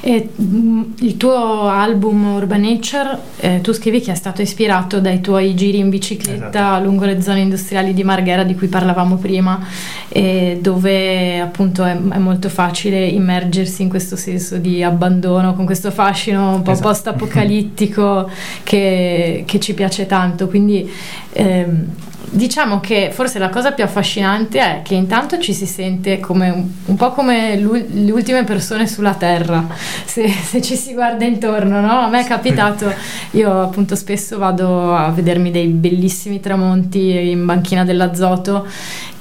[0.00, 5.20] E, mm, il tuo album Urban Nature, eh, tu scrivi che è stato ispirato dai
[5.20, 6.84] tuoi giri in bicicletta Esatto.
[6.84, 9.60] lungo le zone industriali di Marghera di cui parlavamo prima,
[10.08, 15.90] e dove appunto è, è molto facile immergersi in questo senso di abbandono, con questo
[15.90, 16.88] fascino un po' Esatto.
[16.88, 18.30] post-apocalittico
[18.62, 20.48] che, che ci piace tanto.
[20.48, 20.90] Quindi
[21.32, 21.86] ehm,
[22.30, 26.50] diciamo che forse la cosa più affascinante è che intanto ci si sente come
[26.84, 29.66] un, po' come le ultime persone sulla Terra,
[30.04, 32.00] se, se ci si guarda intorno, no?
[32.00, 32.92] A me è capitato,
[33.32, 38.66] io appunto spesso vado a vedermi dei bellissimi tramonti in banchina dell'azoto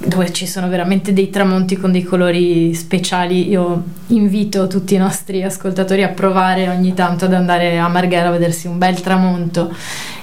[0.05, 3.49] dove ci sono veramente dei tramonti con dei colori speciali.
[3.49, 8.31] Io invito tutti i nostri ascoltatori a provare ogni tanto ad andare a Marghera a
[8.31, 9.73] vedersi un bel tramonto.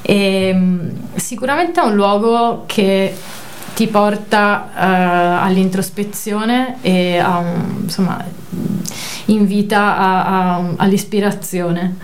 [0.03, 3.15] E, mh, sicuramente è un luogo che
[3.75, 8.23] ti porta eh, all'introspezione e a un- insomma
[9.27, 10.25] invita a-
[10.57, 11.97] a- all'ispirazione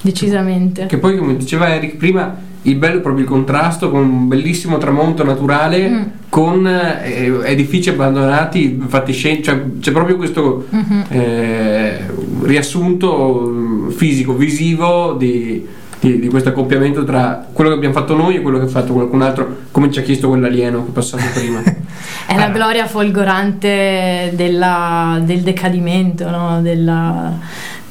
[0.00, 0.86] decisamente.
[0.86, 4.78] Che poi, come diceva Eric prima, il bello è proprio il contrasto con un bellissimo
[4.78, 6.02] tramonto naturale Mm.
[6.28, 11.04] con eh, edifici abbandonati, fatiscenti, cioè c'è proprio questo Mhm.
[11.08, 12.00] eh,
[12.42, 15.66] riassunto fisico, visivo di,
[16.04, 18.92] di- di questo accoppiamento tra quello che abbiamo fatto noi e quello che ha fatto
[18.92, 21.62] qualcun altro, come ci ha chiesto quell'alieno che è passato prima.
[22.26, 22.48] È la Ah.
[22.50, 26.60] gloria folgorante della- del decadimento, no?
[26.62, 27.32] Della-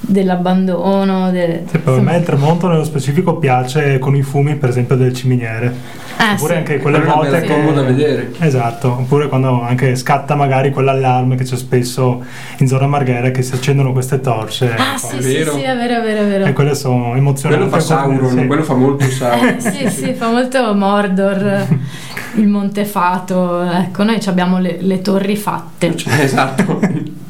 [0.05, 1.31] dell'abbandono.
[1.31, 5.13] de- Sì, per me il tramonto nello specifico piace con i fumi, per esempio, delle
[5.13, 6.01] ciminiere.
[6.15, 6.57] Eh, oppure sì.
[6.59, 8.31] anche quelle una volte che combo da vedere.
[8.39, 12.23] Esatto, oppure quando anche scatta magari quell'allarme che c'è spesso
[12.59, 14.73] in zona Marghera che si accendono queste torce.
[14.77, 15.07] Ah, ecco.
[15.07, 15.51] sì, È sì, vero.
[15.53, 16.45] sì, è vero, è vero, è vero.
[16.45, 17.67] E quelle sono emozionanti.
[17.67, 18.45] Quello fa come- Sauron, sì.
[18.47, 19.47] quello fa molto Sauron.
[19.47, 21.67] Eh, sì, sì, fa molto Mordor,
[22.35, 23.63] il Montefato.
[23.63, 25.95] Ecco, noi ci abbiamo le, le torri fatte.
[26.19, 26.79] esatto.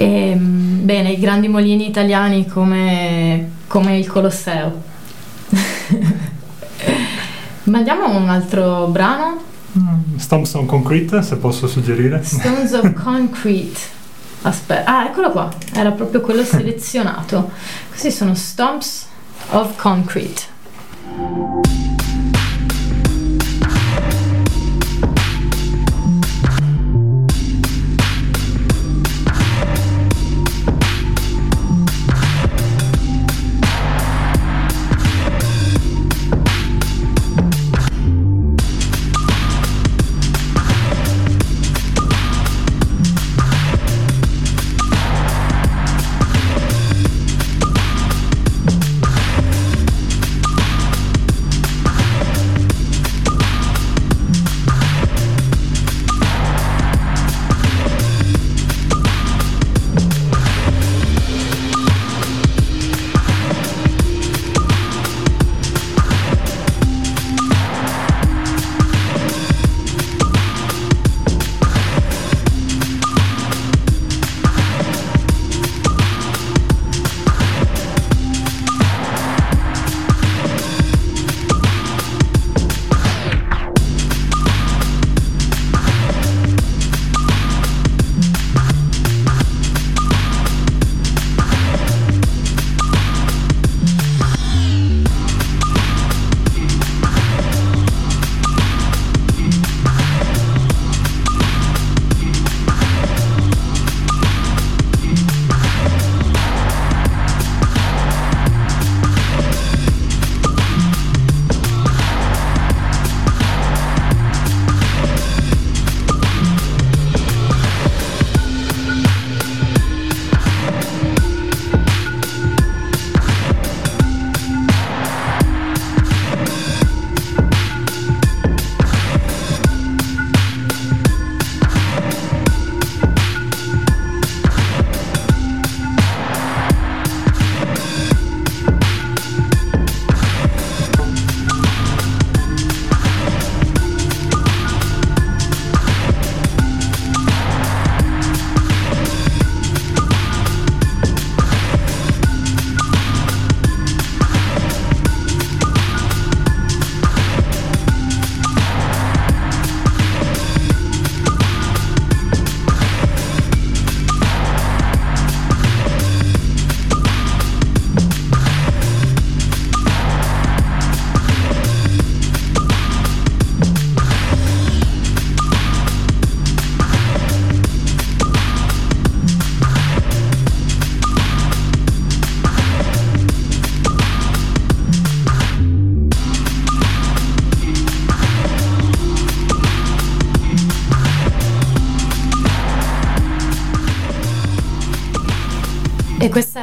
[0.00, 4.82] E, mm, bene, i grandi molini italiani come, come il Colosseo.
[7.64, 9.42] Mandiamo un altro brano?
[9.78, 12.22] Mm, Stomps on Concrete, se posso suggerire.
[12.24, 13.78] Stones of Concrete.
[14.40, 17.50] Aspetta, ah, eccolo qua, era proprio quello selezionato.
[17.90, 19.06] Questi sono Stomps
[19.50, 21.99] of Concrete.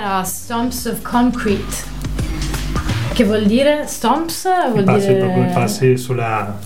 [0.07, 1.95] Era Stomps of Concrete.
[3.11, 4.47] Che vuol dire stomps?
[4.71, 5.19] Vuol passi, dire...
[5.19, 6.57] proprio passi sulla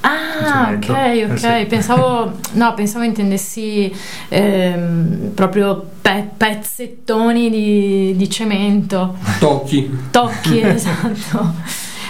[0.00, 1.30] Ah, ok, ok.
[1.30, 1.66] Eh sì.
[1.66, 3.90] Pensavo, no, pensavo intendessi
[4.28, 9.16] ehm, proprio pe- pezzettoni di, di, cemento.
[9.38, 9.90] Tocchi.
[10.10, 11.54] Tocchi, esatto.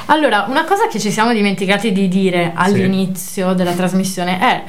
[0.07, 3.55] Allora, una cosa che ci siamo dimenticati di dire all'inizio sì.
[3.55, 4.63] della trasmissione è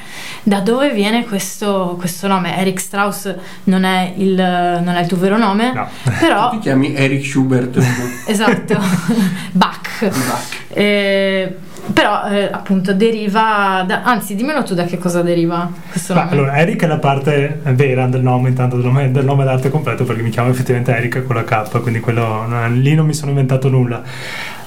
[0.44, 2.58] da dove viene questo, questo nome.
[2.58, 5.90] Eric Strauss non è, il, non è il tuo vero nome, no.
[6.20, 6.50] però...
[6.50, 7.78] Tu ti chiami Eric Schubert.
[8.28, 8.80] esatto,
[9.52, 10.08] Bach.
[10.08, 10.58] Bach.
[10.70, 11.56] Eh,
[11.94, 16.32] però eh, appunto deriva da, anzi dimmelo tu da che cosa deriva questo nome?
[16.32, 20.04] allora Eric è la parte vera del nome intanto del nome, del nome d'arte completo
[20.04, 23.70] perché mi chiamo effettivamente Eric con la K quindi quello, lì non mi sono inventato
[23.70, 24.02] nulla.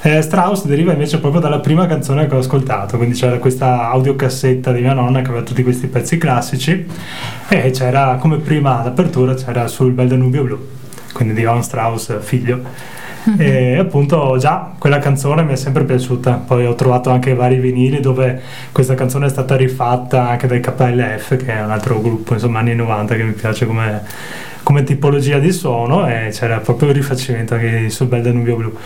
[0.00, 4.70] Eh, Strauss deriva invece proprio dalla prima canzone che ho ascoltato quindi c'era questa audiocassetta
[4.70, 6.86] di mia nonna che aveva tutti questi pezzi classici
[7.48, 10.68] e c'era come prima d'apertura c'era sul Bel Danubio Blu
[11.12, 12.60] quindi di Johann Strauss figlio
[13.36, 16.42] e appunto già quella canzone mi è sempre piaciuta.
[16.46, 18.40] Poi ho trovato anche vari vinili dove
[18.72, 22.74] questa canzone è stata rifatta anche dai KLF, che è un altro gruppo, insomma, anni
[22.74, 24.02] 90 che mi piace come
[24.62, 28.76] come tipologia di suono e c'era proprio il rifacimento anche sul bel Danubio blu.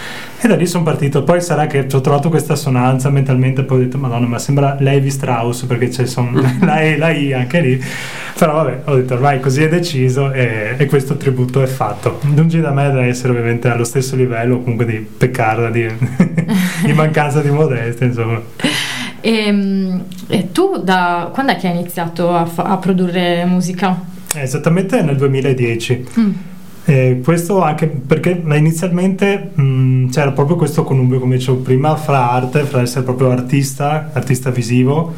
[0.41, 1.23] E da lì sono partito.
[1.23, 5.11] Poi sarà che ho trovato questa sonanza mentalmente poi ho detto madonna ma sembra Levi
[5.11, 7.85] Strauss perché c'è son, la E la I anche lì.
[8.39, 12.61] Però vabbè ho detto ormai così è deciso e, e questo tributo è fatto lungi
[12.61, 15.87] da me da essere ovviamente allo stesso livello comunque di peccarda di,
[16.85, 18.41] di mancanza di modestia insomma.
[19.21, 23.97] E, ehm, e, tu da quando è che hai iniziato a, fa, a produrre musica?
[24.35, 26.09] Esattamente nel 2010.
[26.19, 26.31] Mm.
[26.85, 32.31] Eh, questo anche perché inizialmente mh, mm, c'era proprio questo connubio, come dicevo prima, fra
[32.31, 35.15] arte, fra essere proprio artista, artista visivo,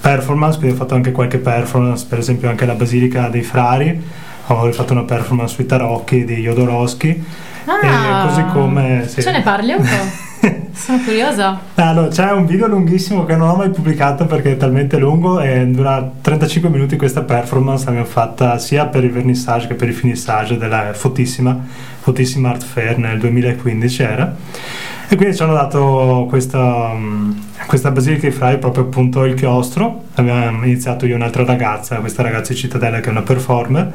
[0.00, 4.02] performance, quindi ho fatto anche qualche performance, per esempio anche la Basilica dei Frari,
[4.46, 7.24] ho fatto una performance sui tarocchi di Jodorowsky.
[7.66, 9.06] Ah, così come...
[9.08, 9.22] Sì.
[9.22, 10.32] Ce ne parli un po'?
[10.74, 11.60] Sono curiosa.
[11.76, 15.64] Allora, c'è un video lunghissimo che non ho mai pubblicato perché è talmente lungo e
[15.68, 20.58] dura 35 minuti questa performance l'abbiamo fatta sia per il vernissage che per il finissage
[20.58, 21.56] della fotissima,
[22.00, 24.34] fotissima Art Fair nel 2015 era.
[25.08, 26.90] E quindi ci hanno dato questa,
[27.66, 30.02] questa Basilica di Frei proprio appunto il chiostro.
[30.14, 33.92] Abbiamo iniziato io e un'altra ragazza, questa ragazza di Cittadella che è una performer,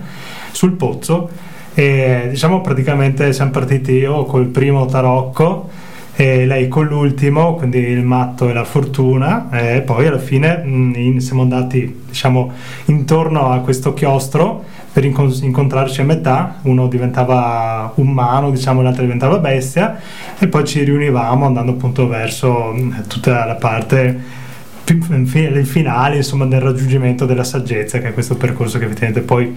[0.51, 1.29] sul pozzo.
[1.73, 5.87] E diciamo praticamente siamo partiti io col primo tarocco
[6.19, 10.93] e lei con l'ultimo, quindi il matto e la fortuna, e poi alla fine mh,
[10.97, 12.51] in, siamo andati diciamo
[12.87, 19.37] intorno a questo chiostro per incon- incontrarci a metà, uno diventava umano, diciamo, l'altro diventava
[19.37, 19.97] bestia
[20.37, 22.75] e poi ci riunivamo andando appunto verso
[23.07, 24.21] tutta la parte
[24.93, 29.55] il finale insomma del raggiungimento della saggezza che è questo percorso che effettivamente poi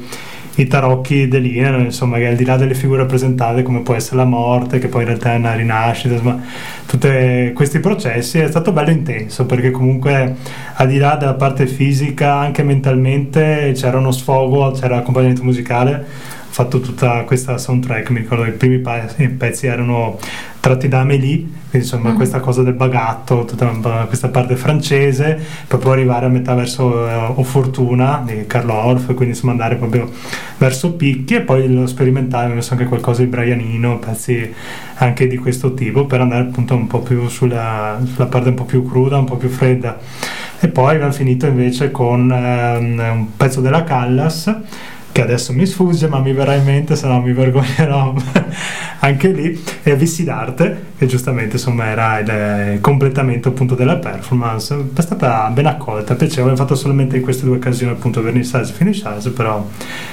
[0.57, 4.25] i tarocchi delineano, insomma, che al di là delle figure rappresentate, come può essere la
[4.25, 6.41] morte, che poi in realtà è una rinascita, insomma,
[6.87, 10.37] tutti questi processi è stato bello intenso perché comunque
[10.75, 16.81] al di là della parte fisica, anche mentalmente c'era uno sfogo, c'era accompagnamento musicale fatto
[16.81, 20.19] tutta questa soundtrack, mi ricordo che i primi pezzi erano
[20.61, 22.17] tratti da Amélie, quindi insomma mm.
[22.17, 23.67] questa cosa del bagatto, tutta
[24.07, 29.07] questa parte francese, per poi arrivare a metà verso uh, O Fortuna di Carlo Orff,
[29.07, 30.11] quindi insomma andare proprio
[30.59, 34.53] verso Picchi e poi lo sperimentare, ho messo anche qualcosa di Brianino, pezzi
[34.97, 38.65] anche di questo tipo, per andare appunto un po' più sulla, sulla parte un po'
[38.65, 39.99] più cruda, un po' più fredda.
[40.61, 44.55] E poi abbiamo finito invece con um, un pezzo della Callas
[45.13, 48.15] che adesso mi sfugge ma mi verrà in mente se no mi vergognerò.
[49.01, 55.01] Anche lì e Vissi d'arte che giustamente insomma era il completamento appunto della performance è
[55.01, 59.31] stata ben accolta, piacevole, ho fatto solamente in queste due occasioni appunto vernissage e finissage
[59.31, 59.67] però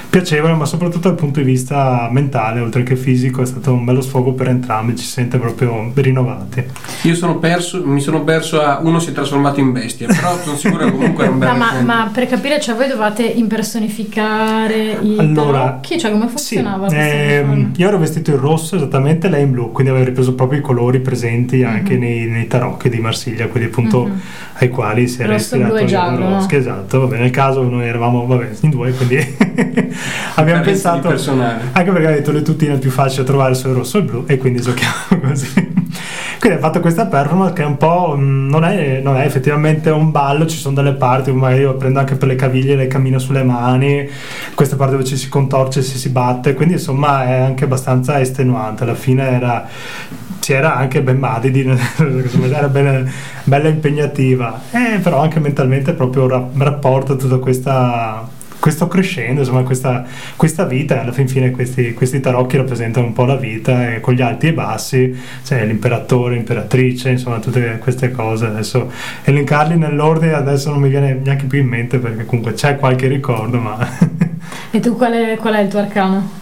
[0.08, 4.00] piacevole ma soprattutto dal punto di vista mentale oltre che fisico è stato un bello
[4.00, 6.64] sfogo per entrambi, ci si sente proprio rinnovati
[7.02, 10.56] io sono perso, mi sono perso a uno si è trasformato in bestia però sono
[10.56, 14.98] sicuro che comunque è un bel no, ma, ma per capire cioè voi dovete impersonificare
[15.02, 16.00] i allora, tarocchi?
[16.00, 16.88] Cioè come funzionava?
[16.88, 20.58] Sì, ehm, io ero vestito in rosso esattamente, lei in blu, quindi avevo ripreso proprio
[20.58, 22.00] i colori presenti anche mm-hmm.
[22.00, 24.18] nei, nei, tarocchi di Marsiglia, quelli appunto mm-hmm.
[24.54, 26.28] ai quali si era rosso, ispirato blu e giallo.
[26.28, 26.46] No?
[26.48, 29.16] Esatto, vabbè, nel caso noi eravamo vabbè, in due, quindi
[30.36, 31.08] abbiamo pensato...
[31.08, 34.24] Anche perché ha detto le tuttine è più facile trovare sul rosso e il blu
[34.26, 35.79] e quindi giochiamo così.
[36.40, 38.14] Quindi ha fatto questa performance che è un po'.
[38.16, 41.98] Mm, non è, non è, effettivamente un ballo, ci sono delle parti, magari io prendo
[41.98, 44.08] anche per le caviglie, le cammino sulle mani,
[44.54, 48.84] queste parti dove ci si contorce, si si batte, quindi insomma è anche abbastanza estenuante.
[48.84, 49.68] Alla fine era
[50.40, 51.60] c'era anche Ben Madidi,
[52.50, 53.04] era bella,
[53.44, 58.26] bella impegnativa, eh, però anche mentalmente proprio ra- rapporto tutta questa
[58.60, 60.04] questo crescendo, insomma questa,
[60.36, 64.14] questa vita, alla fin fine questi, questi, tarocchi rappresentano un po' la vita e con
[64.14, 68.92] gli alti e bassi, cioè l'imperatore, l'imperatrice, insomma tutte queste cose, adesso
[69.24, 73.58] elencarli nell'ordine adesso non mi viene neanche più in mente perché comunque c'è qualche ricordo,
[73.58, 73.78] ma...
[74.70, 76.38] e tu qual è, qual è il tuo arcano?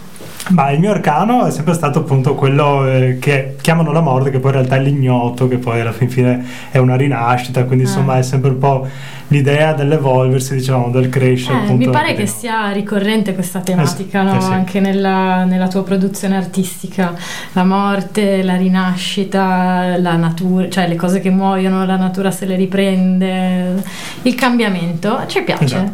[0.49, 4.39] Ma il mio arcano è sempre stato appunto quello eh, che chiamano la morte, che
[4.39, 7.87] poi in realtà è l'ignoto, che poi alla fin fine è una rinascita, quindi ah.
[7.87, 8.87] insomma è sempre un po'
[9.29, 11.67] l'idea dell'evolversi, diciamo, del crescere.
[11.67, 14.37] Eh, mi pare che sia ricorrente questa tematica eh sì, no?
[14.37, 14.51] eh sì.
[14.51, 17.15] anche nella, nella, tua produzione artistica,
[17.53, 22.55] la morte, la rinascita, la natura, cioè le cose che muoiono, la natura se le
[22.55, 23.81] riprende,
[24.23, 25.91] il cambiamento, ci piace, esatto.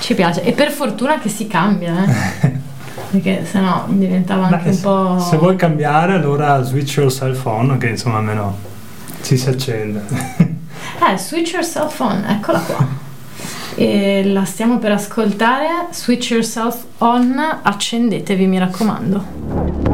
[0.00, 2.04] ci piace e per fortuna che si cambia.
[2.04, 2.68] Eh.
[3.10, 5.18] perché sennò diventava anche Beh, un po'...
[5.18, 8.56] Se vuoi cambiare allora switch your cell phone che insomma almeno
[9.22, 10.48] ci si accende.
[11.00, 12.86] Eh, switch your cell phone, eccola qua.
[13.74, 19.89] E la stiamo per ascoltare, switch yourself on, accendetevi mi raccomando.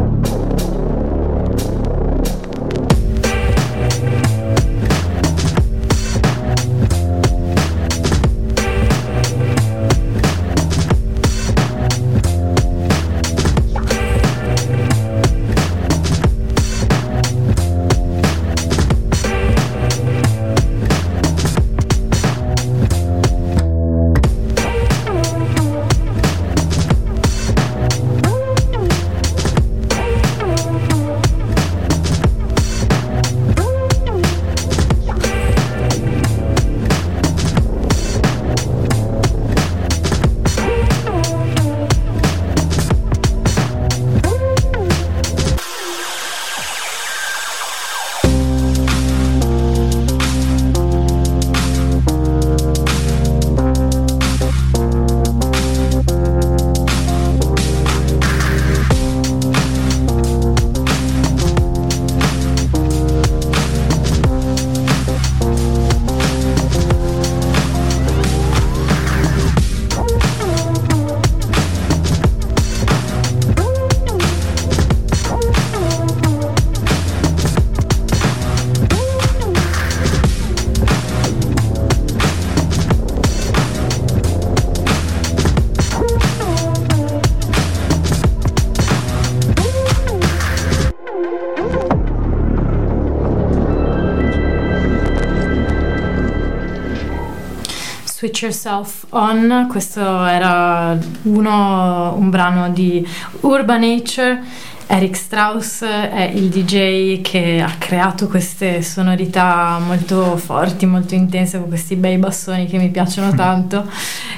[98.36, 103.06] Switch Yourself On, questo era uno, un brano di
[103.40, 104.42] Urban Nature.
[104.88, 111.68] Eric Strauss è il DJ che ha creato queste sonorità molto forti, molto intense, con
[111.68, 113.88] questi bei bassoni che mi piacciono tanto.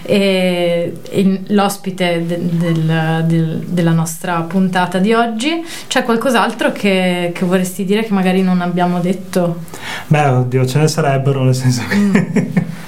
[0.03, 7.45] E, e l'ospite de, del, del, della nostra puntata di oggi, c'è qualcos'altro che, che,
[7.45, 9.65] vorresti dire che magari non abbiamo detto?
[10.07, 11.97] Beh, oddio, ce ne sarebbero, nel senso che.
[11.97, 12.17] Mm.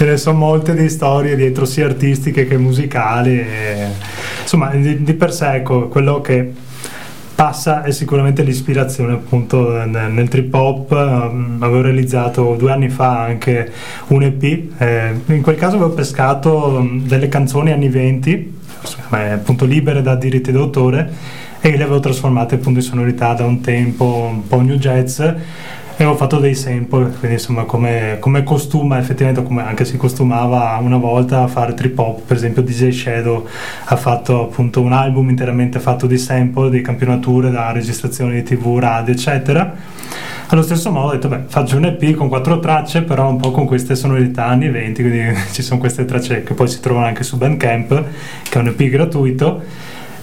[0.00, 3.88] ce ne sono molte di storie dietro sia artistiche che musicali e,
[4.40, 6.50] insomma di, di, per sé ecco, quello che
[7.34, 10.90] passa è sicuramente l'ispirazione appunto nel, trip hop.
[10.92, 13.70] Um, avevo realizzato due anni fa anche
[14.06, 14.42] un EP
[14.78, 18.58] eh, in quel caso avevo pescato um, delle canzoni anni 20
[19.10, 21.12] appunto libere da diritti d'autore
[21.60, 25.20] e le avevo trasformate appunto in sonorità da un tempo un po' new jazz
[26.00, 30.78] e ho fatto dei sample, quindi insomma come, come costuma, effettivamente come anche si costumava
[30.80, 33.46] una volta a fare trip hop, per esempio DJ Shadow
[33.84, 38.78] ha fatto appunto un album interamente fatto di sample, di campionature da registrazioni di tv,
[38.78, 39.74] radio eccetera.
[40.46, 43.50] Allo stesso modo ho detto, beh, faccio un EP con quattro tracce, però un po'
[43.50, 47.24] con queste sonorità anni 20, quindi ci sono queste tracce che poi si trovano anche
[47.24, 48.04] su Bandcamp,
[48.48, 49.62] che è un EP gratuito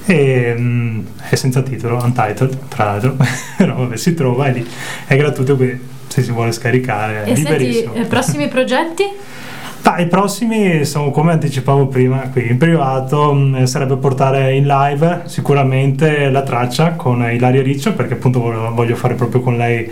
[0.07, 3.15] e um, è senza titolo, untitled tra l'altro,
[3.57, 4.65] però vabbè si trova è lì,
[5.05, 7.93] è gratuito quindi se si vuole scaricare è e liberissimo.
[7.93, 9.03] Senti, prossimi progetti?
[9.89, 15.21] Ah, I prossimi sono come anticipavo prima qui in privato mm, sarebbe portare in live
[15.27, 19.89] sicuramente la traccia con Ilaria Riccio perché appunto voglio, voglio fare proprio con lei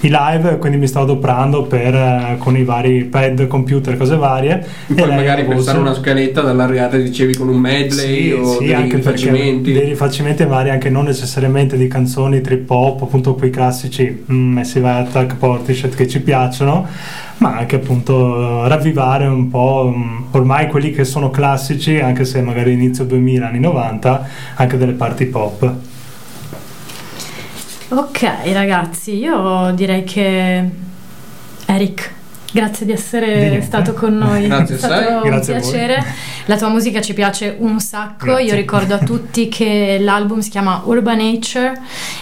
[0.00, 4.66] i live quindi mi sto adoperando per uh, con i vari pad, computer, cose varie.
[4.86, 8.74] E poi magari pensare una scaletta dall'arriata dicevi con un medley sì, o sì, dei
[8.74, 9.72] anche rifacimenti.
[9.72, 14.90] dei rifacimenti vari anche non necessariamente di canzoni trip hop appunto quei classici mm, Massive
[14.90, 16.86] Attack, Portishead che ci piacciono
[17.38, 22.72] ma anche appunto ravvivare un po' mm, ormai quelli che sono classici, anche se magari
[22.72, 25.72] inizio 2000, anni 90, anche delle parti pop.
[27.90, 30.70] Ok ragazzi, io direi che
[31.66, 32.16] Eric
[32.50, 34.46] Grazie di essere di stato con noi.
[34.46, 36.02] Grazie, è stato un piacere.
[36.46, 38.24] La tua musica ci piace un sacco.
[38.24, 38.44] Grazie.
[38.44, 41.78] Io ricordo a tutti che l'album si chiama Urban Nature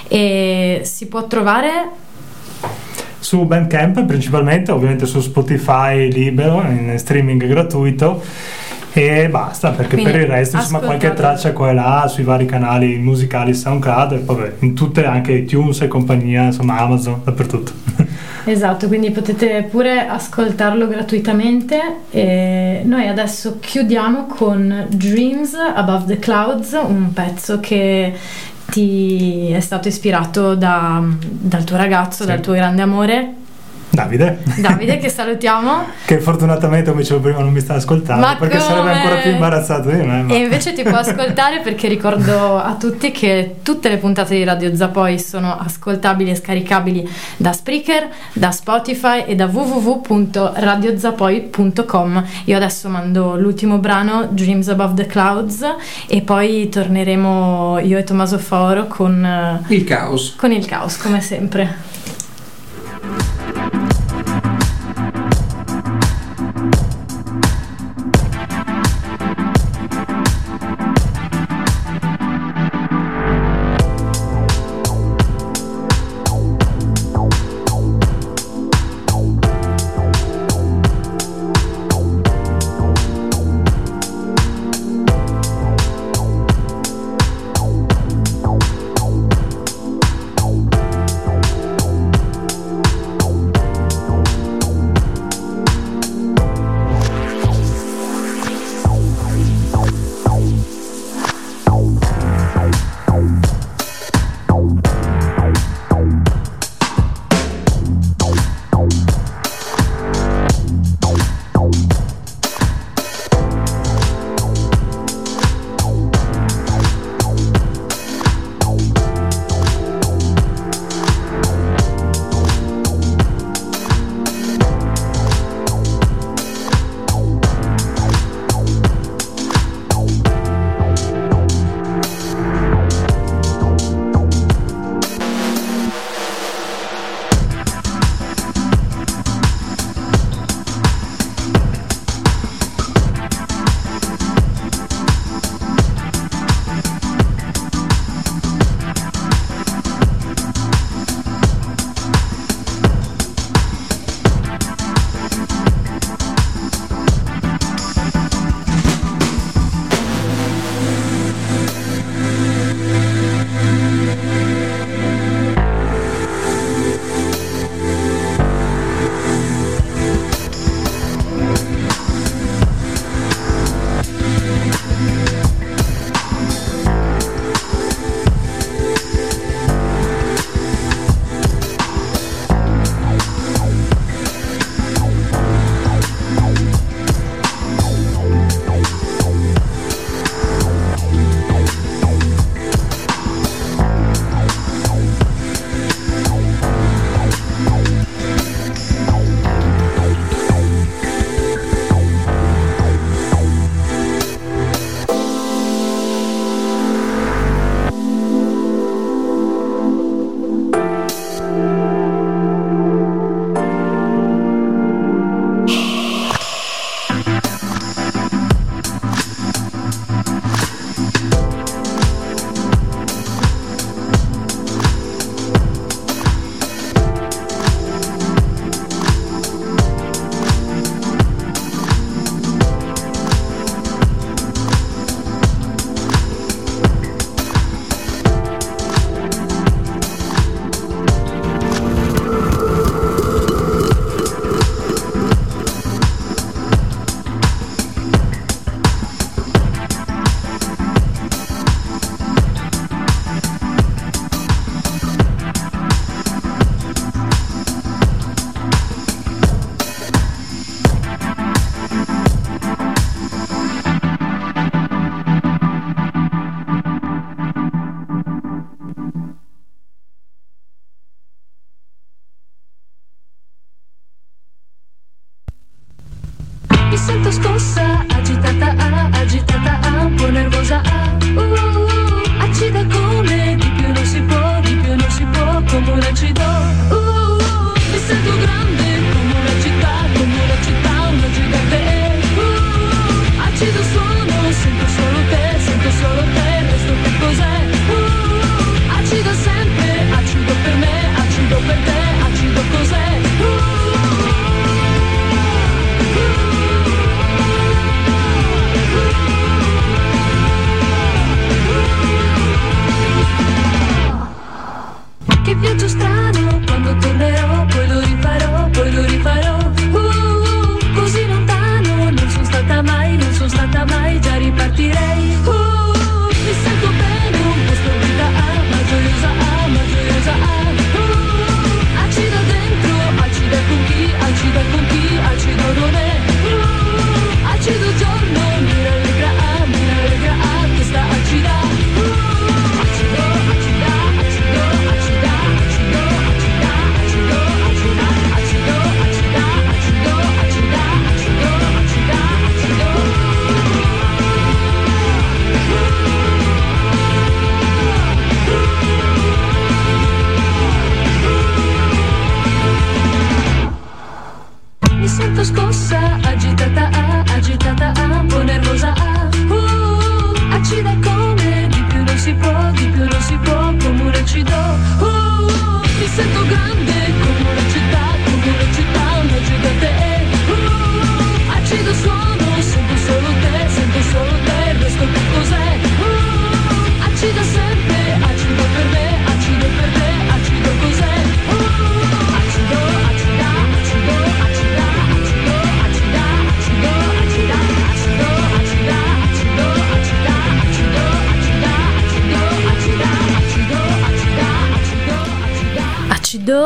[0.09, 1.91] e si può trovare
[3.27, 8.23] su Bandcamp principalmente, ovviamente su Spotify libero, in streaming gratuito
[8.93, 11.35] e basta perché Quindi, per il resto insomma qualche ascoltate.
[11.35, 15.33] traccia qua e là sui vari canali musicali SoundCloud e poi vabbè, in tutte anche
[15.33, 17.73] iTunes e compagnia insomma Amazon dappertutto
[18.49, 26.79] Esatto, quindi potete pure ascoltarlo gratuitamente e noi adesso chiudiamo con Dreams Above the Clouds,
[26.87, 28.15] un pezzo che
[28.71, 32.29] ti è stato ispirato da- dal tuo ragazzo, Sì.
[32.29, 33.35] dal tuo grande amore,
[33.89, 35.85] Davide Davide, che salutiamo.
[36.05, 38.93] che fortunatamente come dicevo prima non mi sta ascoltando Ma perché sarebbe come?
[38.93, 43.11] ancora più imbarazzato di me ma- E invece ti può ascoltare perché ricordo a tutti
[43.11, 49.25] che tutte le puntate di Radio Zapoi sono ascoltabili e scaricabili da Spreaker, da Spotify
[49.27, 52.25] e da www.radiozapoi.com.
[52.45, 55.65] Io adesso mando l'ultimo brano, Dreams Above the Clouds,
[56.07, 60.35] e poi torneremo io e Tommaso Foro con, Il caos.
[60.37, 61.95] con il caos, come sempre.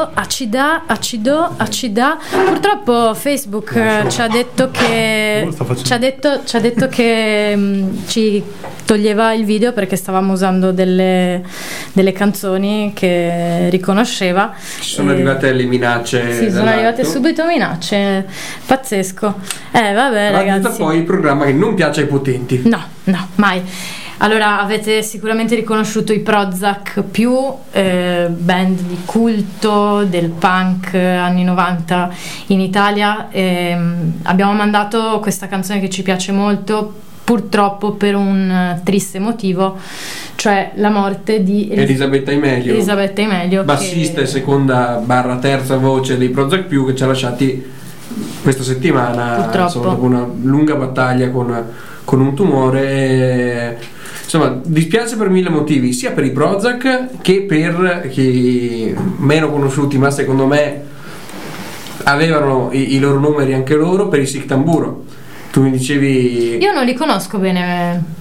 [0.00, 2.18] Acido, acida, acido, acida.
[2.46, 5.46] Purtroppo Facebook eh, ci ha detto che
[5.82, 8.42] ci ha detto, ci ha detto che mm, ci
[8.86, 11.42] toglieva il video perché stavamo usando delle,
[11.92, 14.52] delle canzoni che riconosceva.
[14.80, 16.32] Ci sono E- arrivate le minacce.
[16.32, 16.70] Sì, sono dall'alto.
[16.70, 18.26] arrivate subito minacce.
[18.66, 19.34] Pazzesco.
[19.72, 20.46] Eh, vabbè, Ragazzi.
[20.62, 20.78] ragazzi.
[20.78, 22.62] poi il programma che non piace ai potenti.
[22.64, 23.62] No, no, mai.
[24.22, 27.34] Allora, avete sicuramente riconosciuto i Prozac più
[27.72, 32.10] eh, band di culto del punk eh, anni 90
[32.48, 33.28] in Italia.
[33.30, 36.92] Ehm, abbiamo mandato questa canzone che ci piace molto,
[37.24, 39.78] purtroppo per un eh, triste motivo,
[40.34, 43.62] cioè la morte di Elis- Elisabetta Imelio, Elisabetta Imelio.
[43.64, 47.64] bassista che- e seconda barra terza voce dei Prozac più che ci ha lasciati
[48.42, 49.62] questa settimana Purtroppo.
[49.62, 51.64] insomma, dopo una lunga battaglia con,
[52.04, 52.82] con un tumore.
[52.90, 53.76] e,
[54.32, 60.12] Insomma, dispiace per mille motivi, sia per i Prozac che per chi meno conosciuti, ma
[60.12, 60.82] secondo me
[62.04, 65.04] avevano i, i loro numeri anche loro per i Sic Tamburo.
[65.50, 68.19] Tu mi dicevi Io non li conosco bene.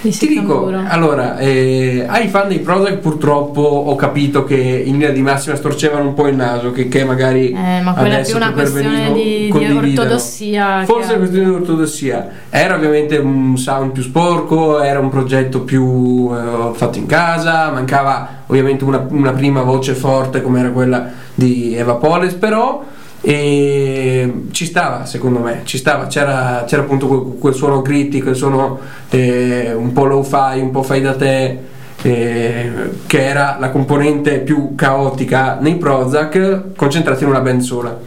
[0.00, 5.22] Ti dico, allora, eh, ai fan dei Prozac purtroppo ho capito che in linea di
[5.22, 8.52] massima storcevano un po' il naso, che, che magari Eh, ma quella è più una
[8.52, 12.28] questione di- di ortodossia Forse è questione di ortodossia.
[12.50, 18.28] Era ovviamente un sound più sporco, era un progetto più eh, fatto in casa, mancava
[18.46, 22.82] ovviamente una, una prima voce forte come era quella di Eva Poles, però
[23.22, 26.06] e ci stava secondo me ci stava.
[26.06, 28.78] C'era, c'era appunto quel, quel suono critico quel suono
[29.10, 31.58] eh, un po' low fi un po' fai da te
[32.02, 32.72] eh,
[33.06, 37.98] che era la componente più caotica nei Prozac concentrati in una band sola.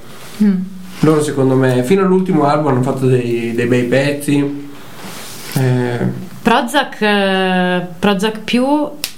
[0.44, 0.56] Mm.
[1.02, 4.72] loro secondo me fino all'ultimo album hanno fatto dei, dei bei pezzi.
[5.56, 8.66] Eh, Prozac, eh, Prozac più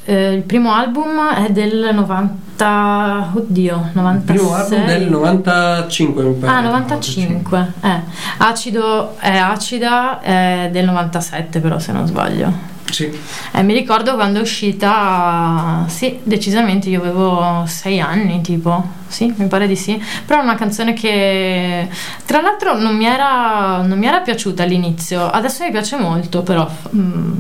[0.06, 6.34] eh, il primo album è del 90 oddio il 96 primo album del 95 mi
[6.36, 6.53] pare.
[6.53, 8.01] Ah 95 eh.
[8.38, 12.74] acido è acida è del 97 però se non sbaglio.
[12.91, 13.12] Sì.
[13.51, 19.03] eh, mi ricordo quando è uscita sì decisamente io avevo 6 anni tipo.
[19.08, 20.01] Sì mi pare di sì.
[20.26, 21.89] Però è una canzone che
[22.26, 25.28] tra l'altro non mi era, non mi era piaciuta all'inizio.
[25.30, 27.34] Adesso mi piace molto però mm,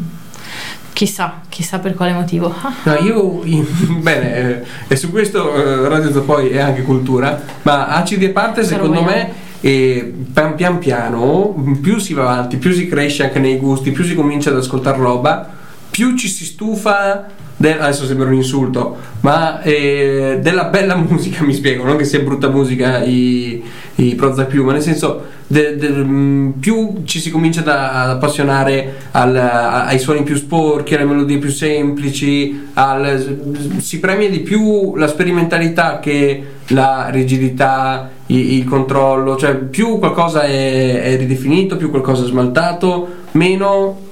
[0.95, 2.55] chissà chissà per quale motivo.
[2.83, 3.41] No, io
[3.99, 8.63] bene, eh, e su questo eh, Radio poi è anche cultura, ma acidi a parte
[8.63, 9.29] secondo me
[9.59, 14.05] eh, pian, pian piano più si va avanti, più si cresce anche nei gusti, più
[14.05, 15.49] si comincia ad ascoltare roba,
[15.89, 17.25] più ci si stufa
[17.57, 22.19] del- adesso sembra un insulto, ma eh, della bella musica mi spiego, non che sia
[22.19, 23.63] brutta musica i,
[23.95, 28.09] i Prozac più, ma nel senso de- de- mm, più ci si comincia da- ad
[28.09, 34.39] appassionare al- a- ai suoni più sporchi, alle melodie più semplici, al- si premia di
[34.39, 41.77] più la sperimentalità che la rigidità, i- il controllo, cioè più qualcosa è, è ridefinito,
[41.77, 44.03] più qualcosa è smaltato, meno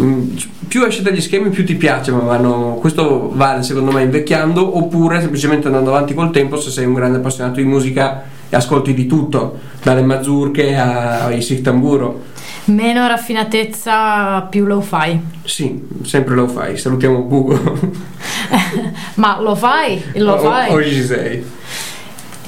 [0.00, 0.36] Mm,
[0.68, 5.20] più esce dagli schemi più ti piace man mano questo vale secondo me invecchiando oppure
[5.20, 9.06] semplicemente andando avanti col tempo se sei un grande appassionato di musica e ascolti di
[9.06, 12.24] tutto dalle mazurche ai sic tamburo
[12.66, 15.18] meno raffinatezza più lo fai.
[15.44, 17.58] Sì sempre lo fai salutiamo Bugo.
[19.16, 20.02] Ma lo fai?
[20.16, 20.72] Lo O- fai?
[20.72, 21.44] O Gisei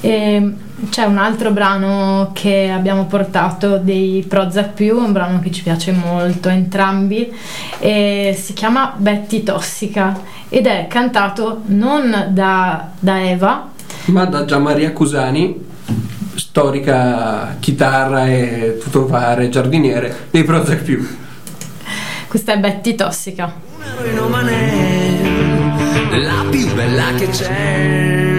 [0.01, 0.53] E
[0.89, 5.91] c'è un altro brano che abbiamo portato dei Prozac più, un brano che ci piace
[5.91, 7.31] molto entrambi,
[7.79, 13.69] e si chiama Betty Tossica ed è cantato non da, da Eva,
[14.05, 15.55] ma da Gianmaria Cusani,
[16.33, 21.07] storica chitarra e tutto fare giardiniere dei Prozac più.
[22.27, 23.53] Questa è Betty Tossica.
[26.11, 28.30] La più bella che c'è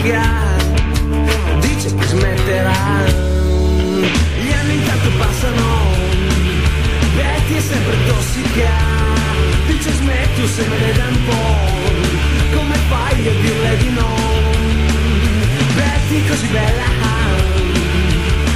[0.00, 0.22] tossica
[1.60, 3.04] dice che smetterà.
[4.40, 5.66] Gli anni intanto passano
[7.14, 8.70] Betty è sempre tossica.
[9.66, 14.16] Dice smetti o se me ne dà un po' come fai a dirle di no?
[15.74, 16.88] Betty così bella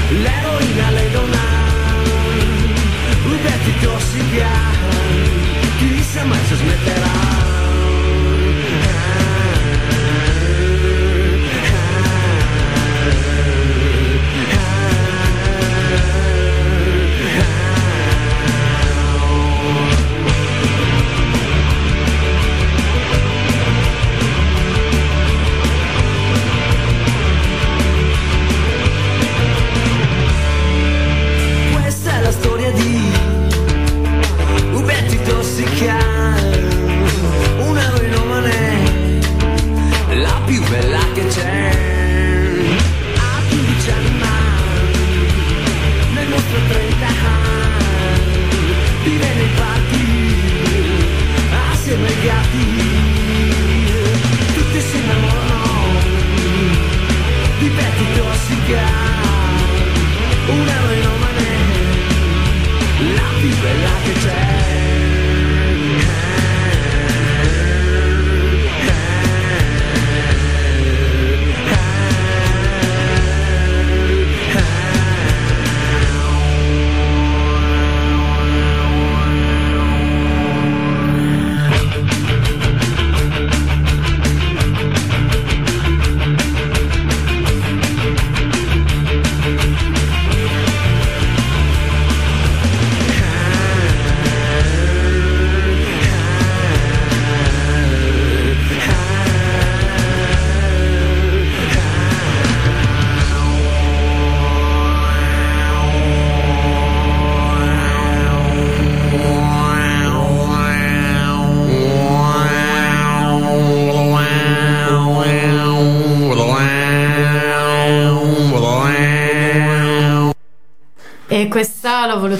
[0.08, 1.42] l'eroina lei donna
[3.24, 4.48] Liberty tossica
[5.78, 7.53] Chissà mai se smetterà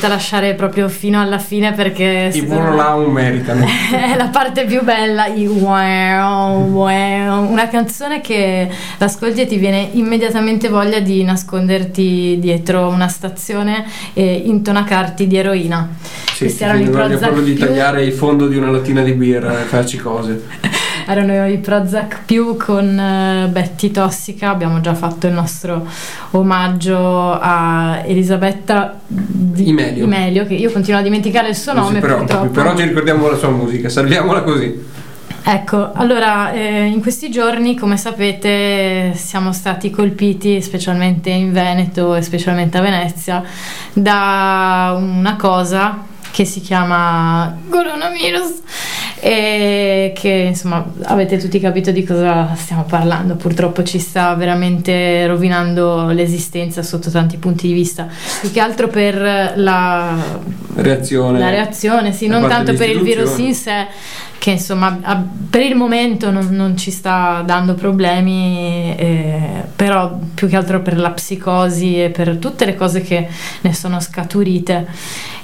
[0.05, 3.65] voluta lasciare proprio fino alla fine perché I Burlau meritano.
[3.91, 5.27] è la parte più bella.
[5.27, 7.51] i wow, wow.
[7.51, 14.43] Una canzone che l'ascolti e ti viene immediatamente voglia di nasconderti dietro una stazione e
[14.47, 15.89] intonacarti di eroina.
[16.33, 17.67] Sì, sì, erano i sì, voglio Prozac proprio di più.
[17.67, 20.43] tagliare il fondo di una lattina di birra e farci cose.
[21.07, 25.87] Erano i Prozac più con eh, Betty Tossica, abbiamo già fatto il nostro
[26.31, 29.01] omaggio a Elisabetta
[29.55, 30.45] di Imelio.
[30.45, 32.49] che io continuo a dimenticare il suo Non nome purtroppo.
[32.49, 34.93] per oggi ricordiamo la sua musica, salviamola così.
[35.47, 42.23] Ecco, allora eh, in questi giorni, come sapete, siamo stati colpiti, specialmente in Veneto e
[42.23, 43.43] specialmente a Venezia,
[43.93, 48.63] da una cosa che si chiama coronavirus
[49.27, 56.09] e che insomma avete tutti capito di cosa stiamo parlando purtroppo ci sta veramente rovinando
[56.09, 58.07] l'esistenza sotto tanti punti di vista
[58.43, 60.15] più che altro per la
[60.75, 61.39] Reazione.
[61.39, 63.87] la reazione, sì, non tanto per il virus in sé,
[64.39, 70.49] che insomma a, per il momento non, non, ci sta dando problemi, eh, però più
[70.49, 73.27] che altro per la psicosi e per tutte le cose che
[73.61, 74.87] ne sono scaturite.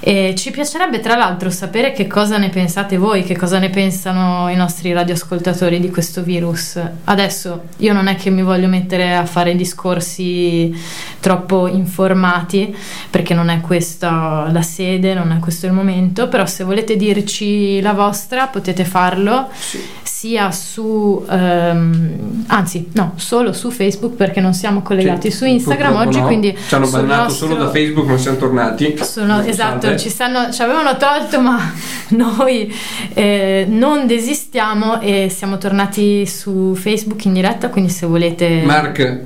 [0.03, 4.49] E ci piacerebbe tra l'altro sapere che cosa ne pensate voi, che cosa ne pensano
[4.49, 6.79] i nostri radioascoltatori di questo virus.
[7.03, 10.75] Adesso io non è che mi voglio mettere a fare discorsi
[11.19, 12.75] troppo informati,
[13.11, 17.79] perché non è questa la sede, non è questo il momento, però se volete dirci
[17.79, 19.49] la vostra potete farlo.
[19.53, 25.45] Sì sia su, um, anzi no, solo su Facebook perché non siamo collegati sì, su
[25.45, 26.27] Instagram oggi, no.
[26.27, 26.55] quindi...
[26.55, 27.47] Ci hanno bannato nostro...
[27.47, 28.99] solo da Facebook ma siamo tornati.
[29.01, 31.73] Sono, esatto, ci, stanno, ci avevano tolto ma
[32.09, 32.71] noi
[33.15, 38.61] eh, non desistiamo e siamo tornati su Facebook in diretta, quindi se volete...
[38.63, 39.21] Mark,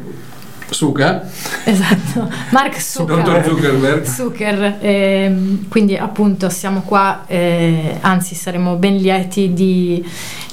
[0.69, 1.23] Suga.
[1.63, 3.21] Esatto, Mark Zucker.
[3.21, 4.03] Dottor Zuckerberg.
[4.05, 4.77] Zucker.
[4.79, 10.03] Eh, quindi appunto siamo qua, eh, anzi saremo ben lieti di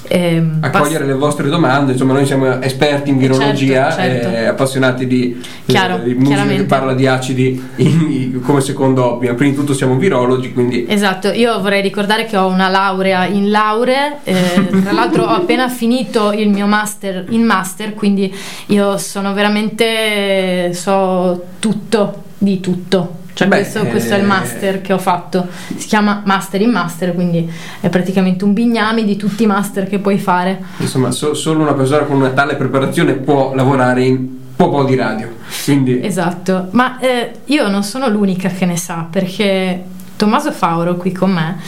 [0.09, 1.93] ehm, accogliere le vostre domande.
[1.93, 4.37] Insomma, noi siamo esperti in virologia, certo, certo.
[4.37, 9.33] Eh, appassionati di, Chiaro, eh, di musica che parla di acidi in, come secondo hobby.
[9.35, 10.87] Prima di tutto siamo virologi, quindi...
[10.89, 15.69] Esatto, io vorrei ricordare che ho una laurea in lauree, eh, tra l'altro ho appena
[15.69, 18.33] finito il mio master in master, quindi
[18.67, 23.21] io sono veramente, so tutto di tutto.
[23.35, 26.71] Cioè Beh, questo, questo, è il eh, master che ho fatto, si chiama Master in
[26.71, 30.63] Master, quindi è praticamente un bignami di tutti i master che puoi fare.
[30.79, 34.95] Insomma, so, solo una persona con una tale preparazione può lavorare in po' po' di
[34.95, 35.29] radio.
[35.65, 36.05] Quindi...
[36.05, 39.83] Esatto, ma eh, io non sono l'unica che ne sa perché
[40.17, 41.59] Tommaso Fauro qui con me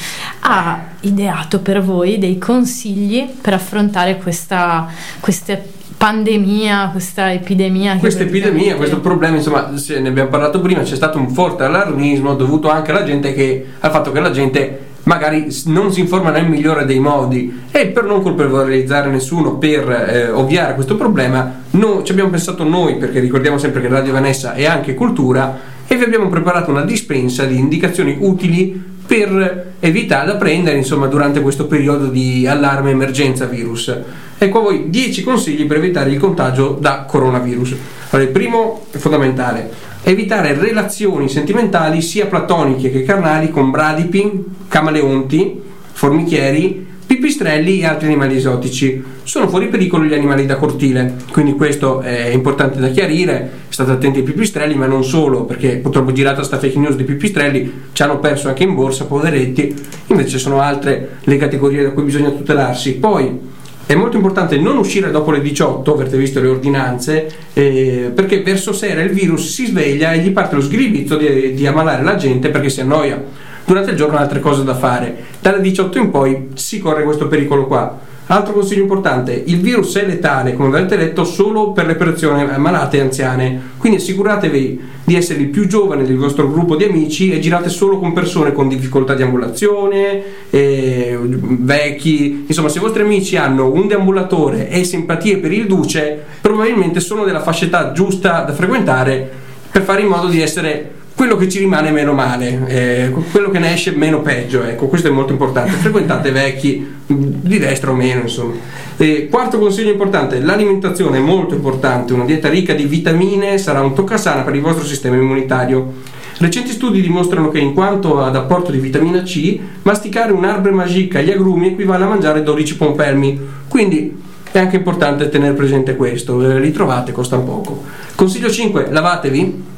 [0.40, 4.86] ha ideato per voi dei consigli per affrontare questa,
[5.18, 7.96] queste pandemia, questa epidemia.
[7.96, 12.68] Questa epidemia, questo problema, insomma, ne abbiamo parlato prima, c'è stato un forte allarmismo dovuto
[12.70, 16.84] anche alla gente che, al fatto che la gente magari non si informa nel migliore
[16.84, 22.30] dei modi e per non colpevolizzare nessuno per eh, ovviare questo problema no, ci abbiamo
[22.30, 26.70] pensato noi perché ricordiamo sempre che Radio Vanessa è anche cultura e vi abbiamo preparato
[26.70, 32.90] una dispensa di indicazioni utili per evitare da prendere insomma durante questo periodo di allarme
[32.90, 33.94] emergenza virus
[34.36, 37.74] Ecco a voi 10 consigli per evitare il contagio da coronavirus.
[38.10, 39.70] Allora, il primo è fondamentale,
[40.02, 45.62] evitare relazioni sentimentali sia platoniche che carnali con bradipi, camaleonti,
[45.92, 49.02] formichieri, pipistrelli e altri animali esotici.
[49.22, 53.62] Sono fuori pericolo gli animali da cortile, quindi questo è importante da chiarire.
[53.68, 57.72] State attenti ai pipistrelli, ma non solo, perché purtroppo girata sta fake news dei pipistrelli,
[57.92, 59.74] ci hanno perso anche in borsa, poveretti.
[60.08, 62.94] Invece sono altre le categorie da cui bisogna tutelarsi.
[62.94, 63.52] Poi
[63.86, 68.72] è molto importante non uscire dopo le 18, avrete visto le ordinanze, eh, perché verso
[68.72, 72.48] sera il virus si sveglia e gli parte lo sgribizzo di, di ammalare la gente
[72.48, 73.22] perché si annoia.
[73.66, 75.24] Durante il giorno ha altre cose da fare.
[75.40, 77.98] Dalle 18 in poi si corre questo pericolo qua.
[78.26, 82.96] Altro consiglio importante, il virus è letale, come avete letto, solo per le persone malate
[82.96, 87.38] e anziane, quindi assicuratevi di essere il più giovane del vostro gruppo di amici e
[87.38, 93.36] girate solo con persone con difficoltà di ambulazione, eh, vecchi, insomma se i vostri amici
[93.36, 98.54] hanno un deambulatore e simpatie per il duce, probabilmente sono della fascia età giusta da
[98.54, 99.30] frequentare
[99.70, 103.60] per fare in modo di essere quello che ci rimane meno male, eh, quello che
[103.60, 105.70] ne esce meno peggio, ecco, questo è molto importante.
[105.70, 108.54] Frequentate vecchi di destra o meno, insomma.
[108.96, 113.94] E quarto consiglio importante, l'alimentazione è molto importante, una dieta ricca di vitamine sarà un
[113.94, 116.12] toccasana per il vostro sistema immunitario.
[116.38, 121.30] Recenti studi dimostrano che in quanto ad apporto di vitamina C, masticare un'arbre magica agli
[121.30, 124.20] agrumi equivale a mangiare 12 pompelmi, quindi
[124.50, 127.84] è anche importante tenere presente questo, li trovate, costano poco.
[128.16, 129.72] Consiglio 5, lavatevi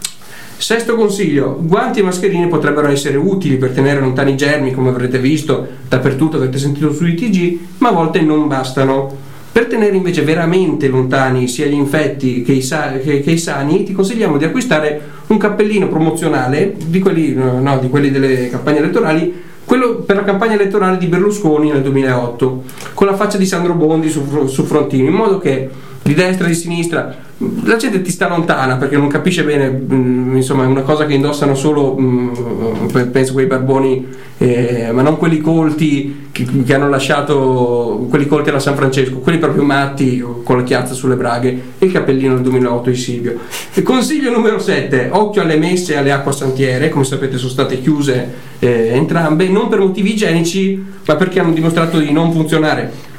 [0.59, 5.19] Sesto consiglio, guanti e mascherine potrebbero essere utili per tenere lontani i germi, come avrete
[5.19, 9.25] visto dappertutto, avete sentito sui TG, ma a volte non bastano.
[9.53, 13.85] Per tenere invece veramente lontani sia gli infetti che i, sa- che, che i sani,
[13.85, 19.43] ti consigliamo di acquistare un cappellino promozionale, di quelli, no, di quelli delle campagne elettorali,
[19.65, 22.63] quello per la campagna elettorale di Berlusconi nel 2008,
[22.95, 25.69] con la faccia di Sandro Bondi su, su frontino, in modo che
[26.03, 29.95] di destra e di sinistra la gente ti sta lontana perché non capisce bene, mh,
[29.95, 34.07] mm, insomma è una cosa che indossano solo, mh, mm, penso quei barboni,
[34.39, 39.39] eh, ma non quelli colti che, che, hanno lasciato, quelli colti alla San Francesco, quelli
[39.39, 43.39] proprio matti con la chiazza sulle braghe e il cappellino del 2008 di Silvio.
[43.75, 48.33] E consiglio numero 7, occhio alle messe e alle acquasantiere, come sapete sono state chiuse
[48.61, 53.15] eh, entrambe, non per motivi igienici ma perché hanno dimostrato di non funzionare.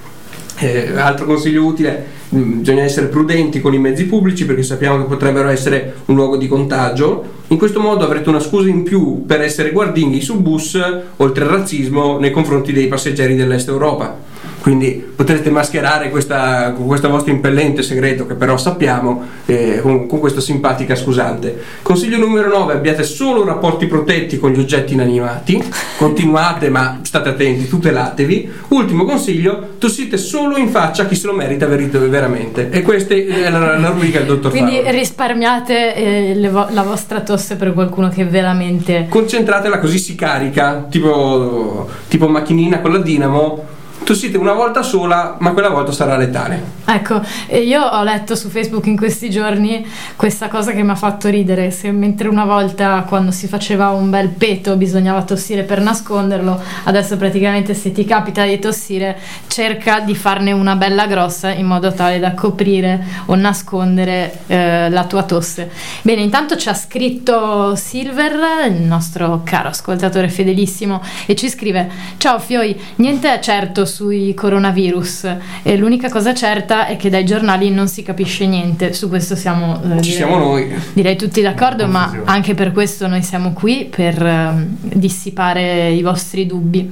[0.60, 5.06] Eh, altro consiglio utile Mm, bisogna essere prudenti con i mezzi pubblici perché sappiamo che
[5.06, 7.36] potrebbero essere un luogo di contagio.
[7.48, 10.78] In questo modo avrete una scusa in più per essere guardinghi su bus,
[11.18, 14.20] oltre al razzismo nei confronti dei passeggeri dell'Est Europa.
[14.62, 20.20] Quindi potrete mascherare questa, con questo vostro impellente segreto che però sappiamo eh, con, con
[20.20, 21.62] questa simpatica scusante.
[21.82, 25.64] Consiglio numero 9, abbiate solo rapporti protetti con gli oggetti inanimati,
[25.98, 28.52] continuate ma state attenti, tutelatevi.
[28.70, 32.70] Ultimo consiglio, tossite solo in faccia a chi se lo merita ver- veramente.
[32.70, 34.92] E questa è la, la rubrica del dottor Quindi Faro.
[34.92, 39.08] risparmiate eh, vo- la vostra tosse per qualcuno che veramente...
[39.10, 43.76] concentratela così si carica, tipo, tipo macchinina con la dinamo.
[44.08, 46.76] Tossite una volta sola, ma quella volta sarà letale.
[46.86, 49.86] Ecco, e io ho letto su Facebook in questi giorni
[50.16, 51.72] questa cosa che mi ha fatto ridere.
[51.72, 57.18] Se mentre una volta quando si faceva un bel peto bisognava tossire per nasconderlo, adesso
[57.18, 62.20] praticamente se ti capita di tossire cerca di farne una bella grossa in modo tale
[62.20, 65.70] da coprire o nascondere eh, la tua tosse.
[66.04, 72.40] Bene, intanto ci ha scritto Silver, il nostro caro ascoltatore fedelissimo, e ci scrive: Ciao
[72.40, 75.38] Fioi, niente è certo sui coronavirus.
[75.64, 78.94] E l'unica cosa certa è che dai giornali non si capisce niente.
[78.94, 80.72] Su questo siamo, eh, Ci direi- siamo noi.
[80.94, 86.45] direi tutti d'accordo, ma anche per questo noi siamo qui per ehm, dissipare i vostri
[86.45, 86.91] dubbi.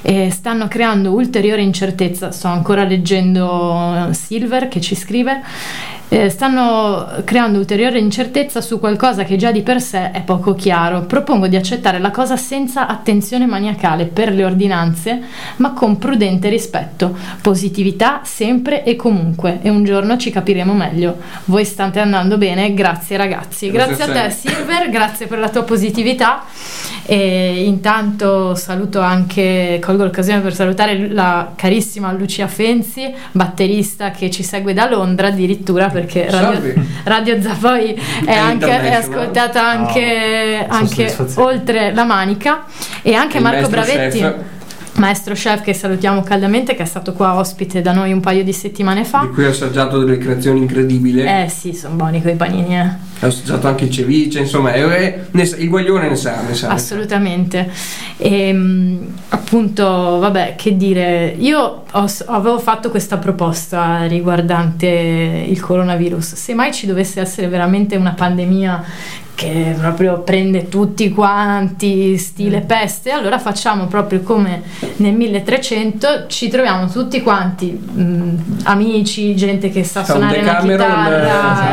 [0.00, 2.30] E stanno creando ulteriore incertezza.
[2.30, 5.40] Sto ancora leggendo eh, Silver che ci scrive.
[6.14, 11.02] Eh, stanno creando ulteriore incertezza su qualcosa che già di per sé è poco chiaro.
[11.06, 15.22] Propongo di accettare la cosa senza attenzione maniacale per le ordinanze,
[15.56, 17.16] ma con prudente rispetto.
[17.40, 21.16] Positività sempre e comunque, e un giorno ci capiremo meglio.
[21.46, 23.72] Voi state andando bene, grazie ragazzi.
[23.72, 26.44] Grazie Grazie, a te Silver, grazie per la tua positività.
[27.06, 34.44] E intanto saluto anche, colgo l'occasione per salutare la carissima Lucia Fenzi, batterista che ci
[34.44, 36.74] segue da Londra addirittura perché Radio.
[37.04, 42.64] Radio Zavoi è, anche, è ascoltata anche, Oh, anche oltre la manica
[43.02, 44.18] e anche Il Marco Bravetti.
[44.18, 44.34] chef.
[44.96, 48.52] Maestro chef che salutiamo caldamente, che è stato qua ospite da noi un paio di
[48.52, 49.20] settimane fa.
[49.22, 51.20] Di cui ho assaggiato delle creazioni incredibili.
[51.22, 52.86] Eh sì, sono buoni quei panini, eh.
[53.20, 56.68] Ho assaggiato anche il ceviche, insomma, è- è- sa- il guaglione ne sa, ne sa.
[56.68, 57.68] Assolutamente.
[58.18, 59.84] E, mh, appunto,
[60.20, 64.86] vabbè, che dire, io ho- avevo fatto questa proposta riguardante
[65.48, 66.34] il coronavirus.
[66.34, 68.84] Se mai ci dovesse essere veramente una pandemia
[69.34, 72.66] che proprio prende tutti quanti, stile Mm.
[72.66, 74.62] peste, allora facciamo proprio come
[74.96, 80.86] nel 1300, ci troviamo tutti quanti, mh, amici, gente che sa un suonare la Decameron,
[80.86, 81.22] chitarra, eh,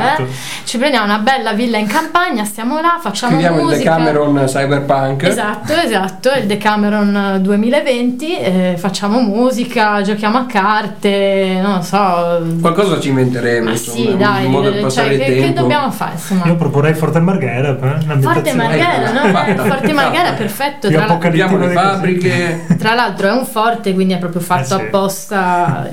[0.10, 0.22] esatto.
[0.24, 0.28] eh.
[0.64, 3.96] ci prendiamo una bella villa in campagna, stiamo là, facciamo Scriviamo il musica.
[3.96, 5.24] Decameron Cyberpunk.
[5.24, 12.42] Esatto, esatto, il Decameron 2020, eh, facciamo musica, giochiamo a carte, non lo so.
[12.60, 15.40] Qualcosa ci inventeremo, Ma insomma, sì, dai, un modo per cioè, passare che, il che
[15.42, 15.62] tempo.
[15.62, 16.12] dobbiamo fare?
[16.14, 16.46] Insomma.
[16.46, 17.20] Io proporrei Forte
[17.52, 18.54] Marghera, eh, Forte.
[18.54, 19.30] Marghera, no?
[19.32, 19.64] Fatta.
[19.66, 20.88] Eh, Forte Marghera è perfetto.
[20.88, 24.74] Più Tra, le fabbriche, tra l'altro è un forte, quindi è proprio fatto Eh sì.
[24.74, 25.90] apposta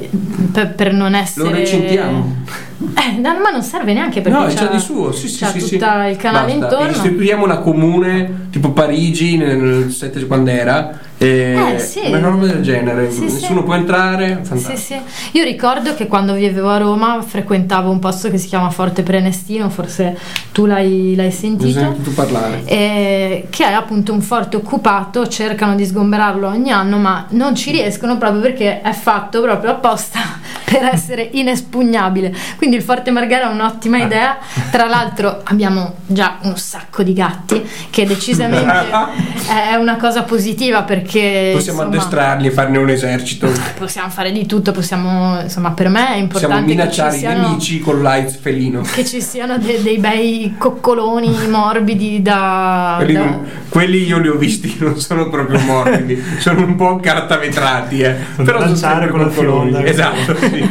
[0.52, 1.48] per, per non essere.
[1.48, 2.36] lo recintiamo.
[2.80, 5.50] Eh, no, ma non serve neanche perché No, è c'ha, di suo, sì, sì, c'ha
[5.50, 5.74] sì, tutto sì.
[6.10, 6.64] il canale Basta.
[6.76, 6.90] intorno.
[6.92, 12.02] Istituiamo una comune, tipo Parigi, nel, nel 7 quando era, e Eh, sì.
[12.06, 13.10] una roba del genere.
[13.10, 13.64] Sì, Nessuno sì.
[13.64, 15.02] può entrare, Sì, fantastico.
[15.04, 15.38] sì.
[15.38, 19.68] Io ricordo che quando vivevo a Roma frequentavo un posto che si chiama Forte Prenestino,
[19.70, 20.16] forse
[20.52, 21.78] tu l'hai, l'hai Ne ho sentito.
[21.80, 22.62] sentito parlare.
[22.64, 27.72] eh, che è appunto un forte occupato, cercano di sgomberarlo ogni anno, ma non ci
[27.72, 30.20] riescono proprio perché è fatto proprio apposta
[30.68, 32.34] per essere inespugnabile.
[32.56, 34.36] Quindi il Forte Marghera è un'ottima idea.
[34.70, 38.66] Tra l'altro abbiamo già un sacco di gatti, che decisamente
[39.70, 43.50] è una cosa positiva perché Possiamo insomma, addestrarli e farne un esercito.
[43.78, 47.18] possiamo fare di tutto, possiamo, insomma, per me è Possiamo importante che ci minacciare i
[47.18, 48.80] siano, nemici con l'AIDS felino.
[48.82, 53.38] che ci siano de- dei bei coccoloni morbidi da, Quelli, da-
[53.68, 58.10] quelli io li ho visti, non sono proprio morbidi, sono un po' cartavetrati, eh.
[58.36, 59.88] Però sono lanciare sempre con la coccoloni.
[59.88, 60.64] Esatto, Sí.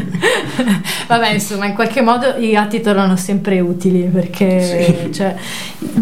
[1.07, 5.13] Vabbè, insomma, in qualche modo i gatti tornano sempre utili perché Sì.
[5.13, 5.35] cioè,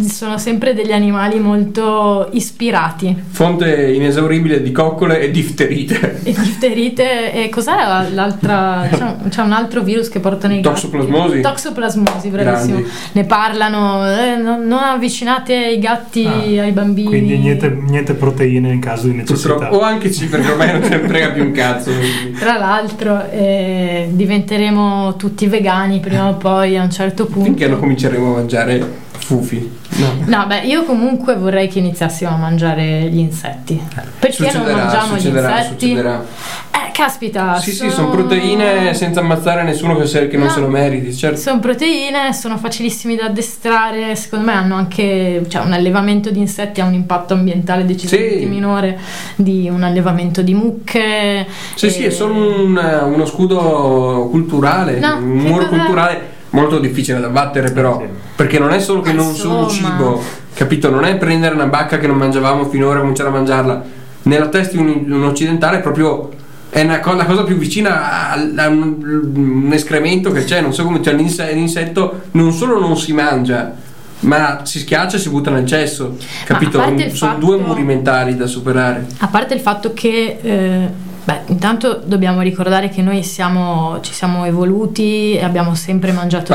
[0.07, 3.15] sono sempre degli animali molto ispirati.
[3.29, 6.21] Fonte inesauribile di coccole e difterite.
[6.23, 7.73] E difterite e cos'è
[8.11, 8.87] l'altra?
[8.91, 10.81] C'è, c'è un altro virus che portano i gatti.
[10.81, 11.41] Toxoplasmosi?
[11.41, 12.73] Toxoplasmosi, bravissimo.
[12.79, 12.89] Grandi.
[13.13, 17.07] Ne parlano, eh, non, non avvicinate i gatti Ah, ai bambini.
[17.07, 19.53] Quindi niente, niente proteine in caso di necessità.
[19.55, 21.91] Purtroppo, o anche sì, perché ormai non ce ne frega più un cazzo.
[22.39, 24.07] Tra l'altro eh,
[24.45, 27.43] diventeremo tutti vegani prima o poi a un certo punto.
[27.45, 29.77] Finché non cominceremo a mangiare fufi.
[29.97, 30.13] No.
[30.25, 33.81] No, beh, io comunque vorrei che iniziassimo a mangiare gli insetti.
[34.19, 35.87] Perché non Succederà, mangiamo succederà, gli insetti?
[35.87, 36.25] succederà.
[36.71, 37.57] Eh, caspita.
[37.59, 40.51] Sì, sì, sono proteine senza ammazzare nessuno che, se- che non No.
[40.53, 41.37] se lo meriti, certo.
[41.41, 46.79] Sono proteine, sono facilissimi da addestrare, secondo me hanno anche, cioè un allevamento di insetti
[46.79, 48.45] ha un impatto ambientale decisamente Sì.
[48.45, 48.97] minore
[49.35, 51.45] di un allevamento di mucche.
[51.75, 57.19] Sì, e- sì, è solo un- uno scudo culturale, No, un muro culturale molto difficile
[57.19, 58.05] da battere però, Sì.
[58.37, 60.21] perché non è solo che Ma non sono cibo,
[60.53, 60.89] capito?
[60.89, 63.83] Non è prendere una bacca che non mangiavamo finora e cominciare a mangiarla.
[64.23, 66.29] Nella testa di un, un occidentale è proprio
[66.75, 68.97] è una co- la cosa più vicina a, a un,
[69.33, 73.73] un escremento che c'è, non so come, cioè l'inse- l'insetto non solo non si mangia,
[74.21, 76.81] ma si schiaccia e si butta nel cesso, capito?
[76.81, 79.05] Sono fatto- due muri mentali da superare.
[79.19, 80.89] A parte il fatto che, eh,
[81.25, 86.53] beh, intanto dobbiamo ricordare che noi siamo, ci siamo evoluti e abbiamo sempre mangiato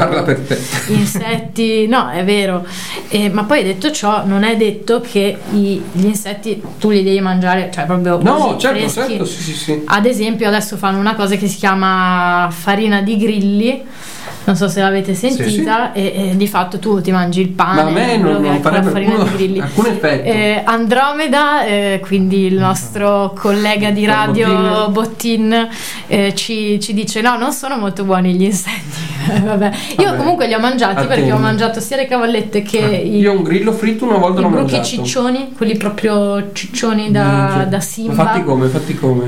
[0.89, 2.65] insetti, no, è vero,
[3.09, 7.21] Eh, ma poi detto ciò, non è detto che i- gli insetti tu li devi
[7.21, 9.09] mangiare, cioè proprio No, certo, freschi.
[9.09, 9.83] certo, sì, sì, sì.
[9.87, 13.83] Ad esempio, adesso fanno una cosa che si chiama farina di grilli.
[14.43, 17.89] Non so se l'avete sentita, E, e di fatto tu ti mangi il pane Ma
[17.89, 19.61] a me non, non farebbe farina alcuno, di grilli.
[19.61, 20.25] alcun effetto.
[20.29, 25.69] Eh, Andromeda, eh, quindi il nostro collega di radio Bottin,
[26.07, 29.09] eh, ci, ci dice: No, non sono molto buoni gli insetti.
[29.45, 29.71] Vabbè.
[29.99, 30.17] Io Vabbè.
[30.17, 31.35] comunque li ho mangiati perché Attendo.
[31.35, 34.49] ho mangiato sia le cavallette che i, Io un grillo fritto una volta i l'ho
[34.49, 34.87] bruchi mangiato.
[35.05, 37.65] ciccioni, quelli proprio ciccioni da, Minchia.
[37.65, 38.15] da Ma Simba.
[38.25, 39.25] fatti come, fatti come.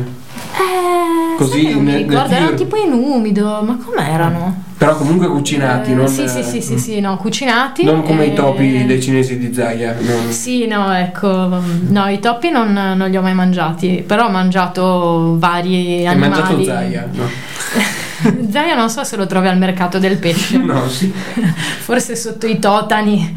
[0.54, 4.61] Eh, Così non mi ricordo, erano tipo in umido, ma com'erano?
[4.82, 7.84] Però comunque cucinati, Eh, non, sì, sì, sì, sì, sì, no, cucinati.
[7.84, 9.94] non come i eh, topi dei cinesi di Zaya.
[10.00, 14.30] non- Sì, no, ecco, no, i topi non, non li ho mai mangiati, però ho
[14.30, 16.30] mangiato vari Hai animali.
[16.32, 17.08] mangiato Zaya?
[17.12, 17.28] No.
[18.50, 20.58] Zaia non so se lo trovi al mercato del pesce.
[20.58, 21.12] No, sì.
[21.82, 23.34] Forse sotto i totani,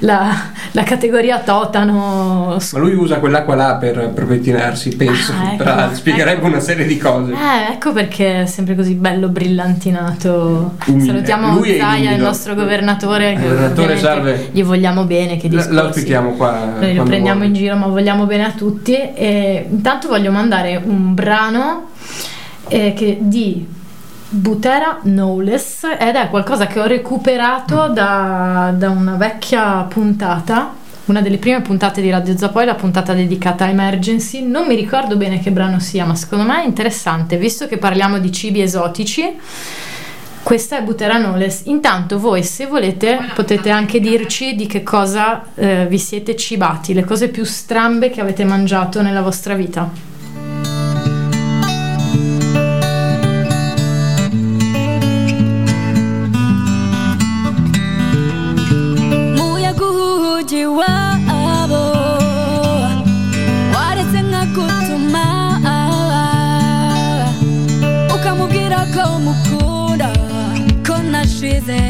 [0.00, 2.56] la, la categoria totano.
[2.72, 5.32] Ma lui usa quell'acqua là per, per pettinarsi, penso.
[5.32, 6.46] Ah, ecco, Tra- spiegherebbe ecco.
[6.46, 7.32] una serie di cose.
[7.32, 10.76] Eh, ecco perché è sempre così bello brillantinato.
[10.86, 11.04] Umile.
[11.04, 13.34] Salutiamo Zaia, il nostro governatore.
[13.34, 14.48] che Governatore, salve.
[14.52, 15.72] Gli vogliamo bene, che discorsi.
[15.74, 16.76] lo ospitiamo qua.
[16.80, 17.54] Noi lo prendiamo vuole.
[17.54, 18.94] in giro, ma vogliamo bene a tutti.
[18.94, 21.90] E intanto voglio mandare un brano
[22.68, 23.76] eh, che di
[24.30, 30.74] Butera Knowles ed è qualcosa che ho recuperato da, da una vecchia puntata.
[31.06, 34.42] Una delle prime puntate di Radio Zapoi, la puntata dedicata a Emergency.
[34.42, 38.18] Non mi ricordo bene che brano sia, ma secondo me è interessante, visto che parliamo
[38.18, 39.34] di cibi esotici.
[40.42, 41.62] Questa è Butera Knowles.
[41.64, 47.04] Intanto voi, se volete, potete anche dirci di che cosa eh, vi siete cibati, le
[47.04, 50.17] cose più strambe che avete mangiato nella vostra vita.
[68.94, 70.10] kama ukunda
[70.86, 71.80] kona shize.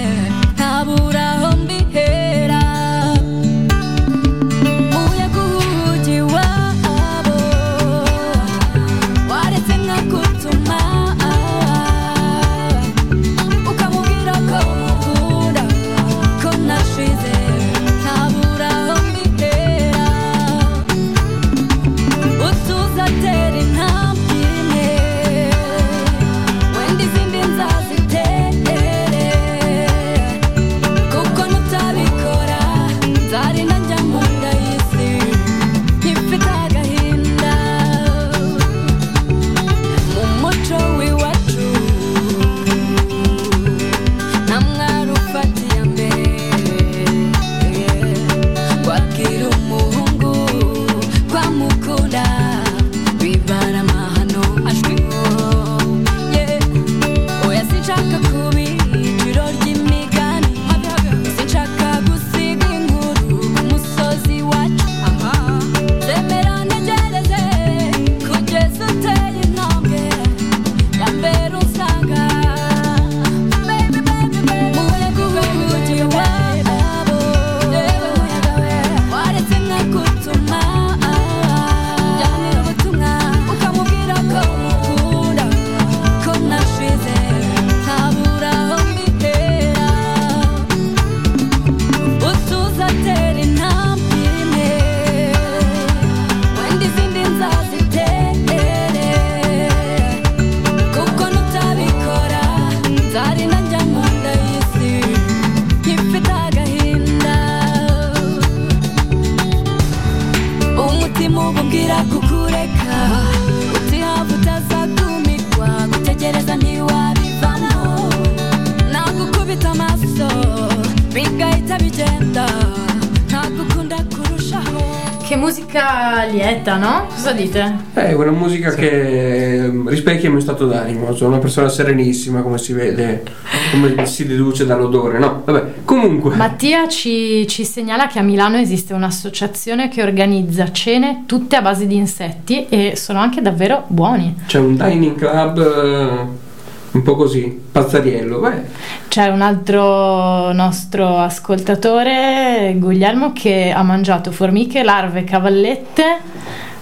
[127.28, 127.76] Cosa dite?
[127.92, 131.14] È una musica che eh, rispecchia il mio stato d'animo.
[131.14, 133.22] Sono una persona serenissima, come si vede,
[133.70, 135.42] come si deduce dall'odore, no?
[135.44, 136.34] Vabbè, comunque.
[136.36, 141.86] Mattia ci, ci segnala che a Milano esiste un'associazione che organizza cene tutte a base
[141.86, 144.34] di insetti e sono anche davvero buoni.
[144.46, 146.46] C'è un dining club eh,
[146.92, 148.38] un po' così, pazzariello.
[148.38, 148.62] Beh,
[149.09, 156.36] C'è un altro nostro ascoltatore, Guglielmo, che ha mangiato formiche, larve, cavallette,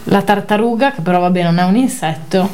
[0.08, 2.48] la tartaruga, che però vabbè non è un insetto,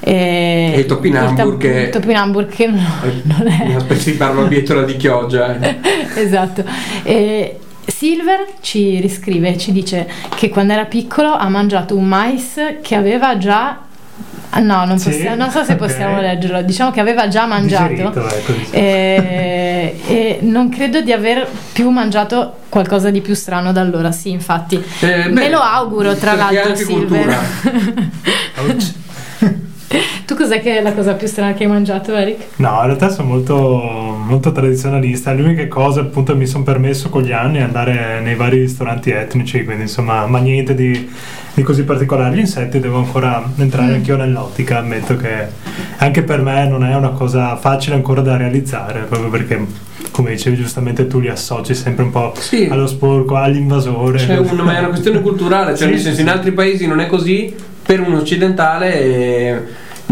[0.00, 2.80] e, E topinambur che- topinambur che no-
[3.22, 3.66] non è...
[3.70, 5.58] una specie di barbabietola di chioggia.
[5.60, 5.78] eh.
[6.16, 6.64] esatto.
[7.02, 12.94] E Silver ci riscrive, ci dice che quando era piccolo ha mangiato un mais che
[12.94, 13.80] aveva già.
[14.50, 15.10] Ah, No, non, Sì?
[15.10, 15.78] possiamo- non so se Ok.
[15.78, 16.62] possiamo leggerlo.
[16.62, 17.88] Diciamo che aveva già mangiato.
[17.88, 18.72] Digerito, ecco, diciamo.
[18.72, 24.12] E, e non credo di aver più mangiato qualcosa di più strano da allora.
[24.12, 24.76] Sì, infatti.
[25.00, 27.38] Eh, Me beh, lo auguro, tra l'altro, Silver.
[30.26, 32.44] Tu cos'è che è la cosa più strana che hai mangiato, Eric?
[32.56, 33.56] No, in realtà sono molto,
[34.24, 35.32] molto tradizionalista.
[35.32, 39.10] Le uniche cose appunto mi sono permesso con gli anni è andare nei vari ristoranti
[39.10, 41.10] etnici, quindi insomma, ma niente di,
[41.52, 42.34] di così particolare.
[42.36, 43.94] Gli insetti devo ancora entrare Mm.
[43.94, 45.46] anch'io nell'ottica, ammetto che
[45.98, 50.56] anche per me non è una cosa facile ancora da realizzare, proprio perché come dicevi
[50.56, 52.68] giustamente tu li associ sempre un po' Sì.
[52.70, 54.18] allo sporco, all'invasore.
[54.18, 56.22] C'è un- ma è una questione culturale, cioè Sì, nel senso sì.
[56.22, 57.54] in altri paesi non è così,
[57.84, 59.62] per un occidentale eh,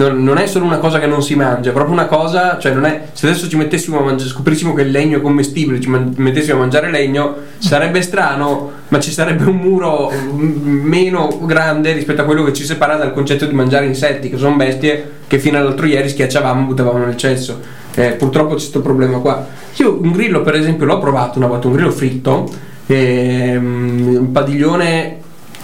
[0.01, 2.73] non, non è solo una cosa che non si mangia, è proprio una cosa, cioè
[2.73, 5.91] non è, se adesso ci mettessimo a mangiare, scoprissimo che il legno è commestibile, ci
[5.91, 11.93] man- mettessimo a mangiare legno, sarebbe strano, ma ci sarebbe un muro mm, meno grande
[11.93, 15.39] rispetto a quello che ci separa dal concetto di mangiare insetti, che sono bestie che
[15.39, 17.61] fino all'altro ieri schiacciavamo e buttavamo nel cesso.
[17.95, 19.47] Eh, purtroppo c'è questo problema qua.
[19.77, 22.49] Io un grillo, per esempio, l'ho provato una volta, un grillo fritto,
[22.87, 25.19] ehm, un padiglione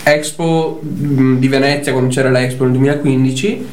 [0.08, 3.66] Expo mm, di Venezia quando c'era l'Expo nel 2015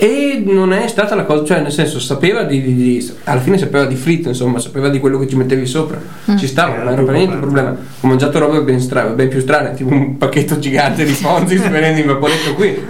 [0.00, 3.58] e non è stata la cosa, cioè nel senso sapeva di, di- di- alla fine
[3.58, 6.00] sapeva di fritto, insomma, sapeva di quello che ci mettevi sopra.
[6.36, 7.76] Ci stava, non era per niente un problema.
[8.00, 12.00] Ho mangiato robe ben, stra- ben più strane, tipo un pacchetto gigante di Fonzi venendo
[12.00, 12.80] in vaporetto qui.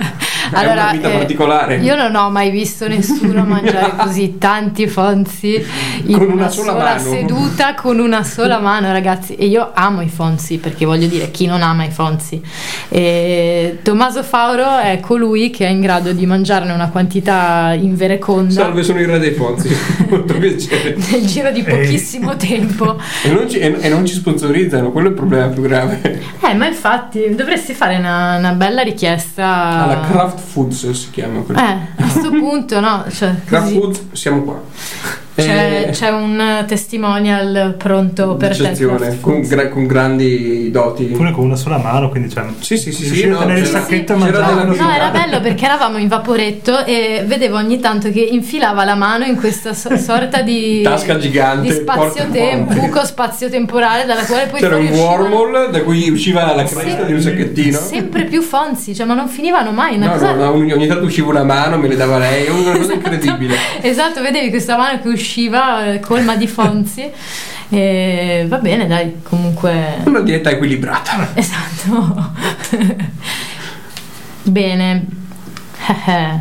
[0.52, 1.76] È una vita eh, particolare.
[1.76, 5.64] Io non ho mai visto nessuno mangiare così tanti fonzi
[6.04, 6.98] in Con una, una sola sola, mano.
[7.10, 9.34] seduta con una sola mano, ragazzi.
[9.36, 12.40] E io amo i fonzi perché voglio dire, chi non ama i fonzi?
[12.88, 18.82] E Tommaso Fauro è colui che è in grado di mangiarne una quantità invereconda Salve,
[18.82, 19.74] sono il re dei Fonzi,
[20.08, 20.96] molto piacere.
[21.10, 21.64] nel giro di Ehi.
[21.64, 22.98] pochissimo tempo.
[23.24, 26.20] E non, ci, e- e non ci sponsorizzano, quello è il problema più grave.
[26.40, 29.46] Eh, ma infatti dovresti fare una, una bella richiesta.
[29.46, 31.60] Alla Craft Foods si chiama quello.
[31.60, 33.72] Eh, a questo punto no, cioè, Craft.
[33.72, 34.62] Foods, siamo qua.
[35.42, 38.86] C'è, Eh, c'è un testimonial pronto per te.
[39.20, 41.04] con, gra- con grandi doti.
[41.04, 44.14] Pure con una sola mano, quindi cioè, Sì, sì, sì, sì, no, tenere il sacchetto
[44.16, 48.82] c'era mangiare No, era bello perché eravamo in vaporetto e vedevo ogni tanto che infilava
[48.84, 54.46] la mano in questa so- sorta di Tasca gigante, di spazio-tempo, buco spazio-temporale dalla quale
[54.46, 57.06] poi C'era un wormhole da cui usciva la cresta Sì.
[57.06, 57.78] di un sacchettino.
[57.78, 60.86] sempre più fonzi, cioè ma non finivano mai, una No, cosa no, no, ogni, ogni
[60.88, 63.54] tanto usciva una mano, me le dava lei, è una cosa incredibile.
[63.82, 67.10] Esatto, vedevi questa mano che usciva eh, colma di fonzi.
[67.70, 69.98] E va bene, dai, comunque.
[70.04, 71.28] Una dieta equilibrata.
[71.34, 72.32] Esatto.
[74.44, 75.04] bene.
[75.86, 76.40] È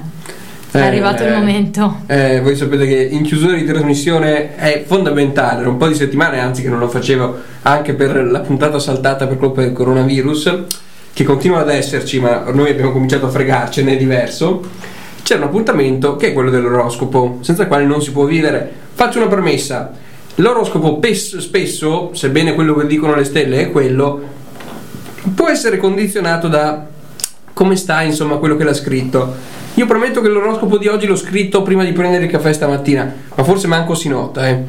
[0.71, 2.01] Eh, arrivato il eh, momento.
[2.07, 6.39] Eh, voi sapete che in chiusura di trasmissione è fondamentale, era un po' di settimane
[6.39, 10.59] anzi che non lo facevo anche per la puntata saltata per colpa del coronavirus,
[11.13, 14.61] che continua ad esserci, ma noi abbiamo cominciato a fregarcene, è diverso.
[15.27, 18.71] C'è un appuntamento che è quello dell'oroscopo, senza il quale non si può vivere.
[18.93, 19.91] Faccio una premessa:
[20.35, 24.21] l'oroscopo pes- spesso, sebbene quello che dicono le stelle è quello,
[25.35, 26.87] può essere condizionato da
[27.51, 29.35] come sta, insomma, quello che l'ha scritto.
[29.77, 33.43] Io prometto che l'oroscopo di oggi l'ho scritto prima di prendere il caffè stamattina, ma
[33.43, 34.63] forse manco si nota, eh.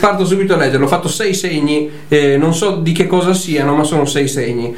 [0.00, 3.74] Parto subito a leggerlo, ho fatto sei segni, eh, non so di che cosa siano,
[3.74, 4.74] ma sono sei segni.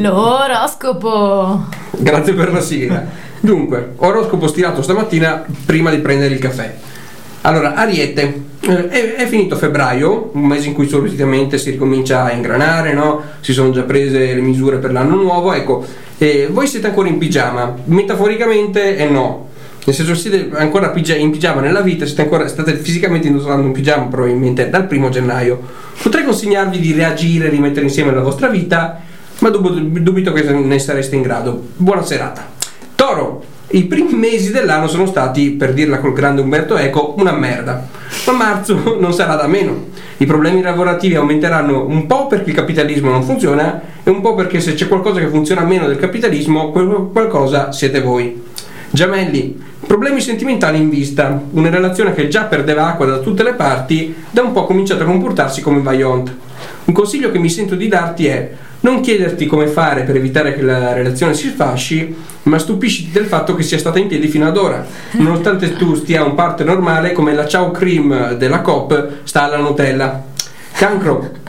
[0.00, 1.64] L'oroscopo.
[1.92, 3.06] Grazie per la sigla.
[3.38, 6.74] Dunque, oroscopo stilato stamattina prima di prendere il caffè.
[7.42, 12.32] Allora, Ariete, eh, è, è finito febbraio, un mese in cui solitamente si ricomincia a
[12.32, 13.22] ingranare, no?
[13.40, 15.84] Si sono già prese le misure per l'anno nuovo, ecco,
[16.18, 19.48] eh, voi siete ancora in pigiama, metaforicamente eh no.
[19.82, 24.04] Nel senso siete ancora in pigiama nella vita, siete ancora, state fisicamente indossando un pigiama
[24.04, 25.58] probabilmente dal primo gennaio.
[26.02, 29.00] Potrei consigliarvi di reagire, rimettere insieme la vostra vita,
[29.38, 31.68] ma dub- dubito che ne sareste in grado.
[31.76, 32.46] Buona serata.
[32.94, 37.86] Toro, i primi mesi dell'anno sono stati, per dirla col grande Umberto Eco, una merda.
[38.26, 39.86] ma marzo non sarà da meno.
[40.16, 44.60] I problemi lavorativi aumenteranno un po' perché il capitalismo non funziona e un po' perché
[44.60, 48.42] se c'è qualcosa che funziona meno del capitalismo, qualcosa siete voi.
[48.90, 49.56] Giamelli,
[49.86, 51.40] problemi sentimentali in vista.
[51.52, 55.06] Una relazione che già perdeva acqua da tutte le parti, da un po' cominciato a
[55.06, 56.34] comportarsi come Vaillant.
[56.86, 58.50] Un consiglio che mi sento di darti è
[58.80, 63.54] non chiederti come fare per evitare che la relazione si sfasci, ma stupisciti del fatto
[63.54, 67.34] che sia stata in piedi fino ad ora, nonostante tu stia un parte normale come
[67.34, 70.22] la ciao cream della COP sta alla Nutella.
[70.72, 71.39] Cancro.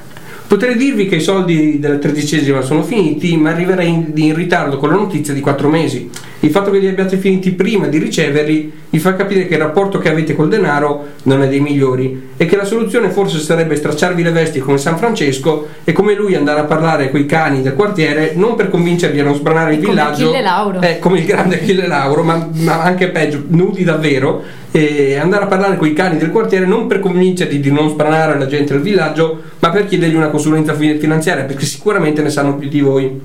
[0.51, 4.89] Potrei dirvi che i soldi della tredicesima sono finiti, ma arriverei in, in ritardo con
[4.89, 6.09] la notizia di quattro mesi.
[6.41, 9.99] Il fatto che li abbiate finiti prima di riceverli vi fa capire che il rapporto
[9.99, 14.21] che avete col denaro non è dei migliori e che la soluzione forse sarebbe stracciarvi
[14.21, 18.33] le vesti come San Francesco e come lui andare a parlare coi cani del quartiere
[18.35, 22.23] non per convincerli a non sbranare il Come villaggio eh, come il grande Achille Lauro
[22.23, 26.65] ma, ma anche peggio nudi davvero e andare a parlare con i cani del quartiere
[26.65, 30.73] non per convincerli di non spranare la gente del villaggio ma per chiedergli una consulenza
[30.73, 33.19] fi- finanziaria perché sicuramente ne sanno più di voi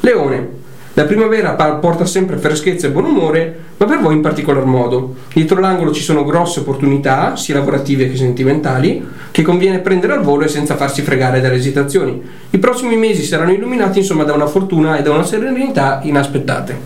[0.00, 0.66] Leone
[0.98, 5.14] la primavera porta sempre freschezza e buon umore, ma per voi in particolar modo.
[5.32, 10.44] Dietro l'angolo ci sono grosse opportunità, sia lavorative che sentimentali, che conviene prendere al volo
[10.44, 12.20] e senza farsi fregare dalle esitazioni.
[12.50, 16.76] I prossimi mesi saranno illuminati insomma da una fortuna e da una serenità inaspettate.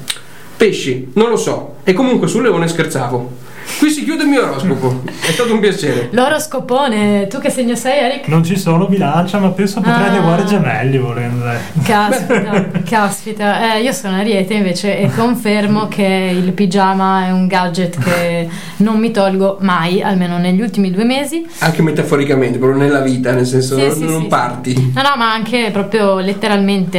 [0.59, 3.42] Pesci, non lo so, e comunque sul leone scherzavo.
[3.79, 6.09] Qui si chiude il mio oroscopo, è stato un piacere.
[6.13, 8.29] L'oroscopone, tu che segno sei Eric?
[8.29, 10.11] Non ci sono bilancia, ma penso potrei Ah.
[10.11, 11.45] adeguare gemelli volendo.
[11.45, 11.59] dai.
[11.85, 13.75] Caspita, caspita.
[13.77, 18.49] Eh, io sono Ariete invece e confermo che il pigiama è un gadget che
[18.79, 21.47] non mi tolgo mai, almeno negli ultimi due mesi.
[21.59, 24.93] Anche metaforicamente, proprio nella vita, nel senso Sì, non, sì, non sì, parti.
[24.95, 26.91] No, no, ma anche proprio letteralmente.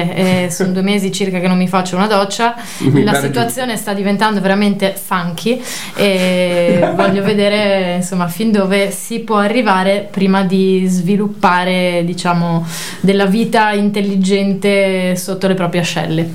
[0.46, 2.56] eh, sono due mesi circa che non mi faccio una doccia.
[2.80, 5.62] Mi La situazione sta diventando veramente funky
[5.96, 6.53] e
[6.96, 12.66] voglio vedere insomma fin dove si può arrivare prima di sviluppare, diciamo,
[13.02, 16.30] della vita intelligente sotto le proprie ascelle.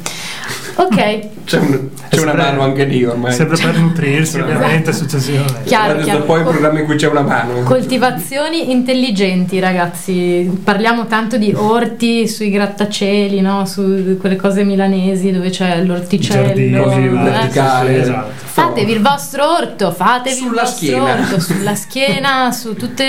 [0.76, 3.32] Ok, C'è, un- c'è una mano anche lì ormai.
[3.32, 5.62] Sempre per nutrirsi, ovviamente, successivamente.
[5.64, 6.22] chiaro, chiaro.
[6.24, 7.62] poi il programma in cui c'è una mano.
[7.62, 10.60] Coltivazioni intelligenti, ragazzi.
[10.62, 13.64] Parliamo tanto di orti sui grattacieli, no?
[13.64, 16.46] su quelle cose milanesi dove c'è l'orticello.
[16.48, 17.08] Giardini, Così, eh.
[17.08, 18.00] verticale.
[18.02, 18.46] Esatto.
[18.60, 21.12] Fatevi il vostro orto, fatevi Sulla il vostro schiena.
[21.12, 23.04] orto sulla schiena, su tutti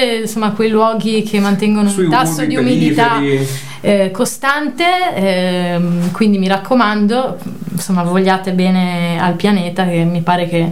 [0.51, 3.19] quei luoghi che mantengono Sui un tasso di umidità
[3.81, 4.85] eh, costante.
[5.15, 7.37] ehm, quindi mi raccomando,
[7.71, 10.71] insomma, vogliate bene al pianeta che mi pare che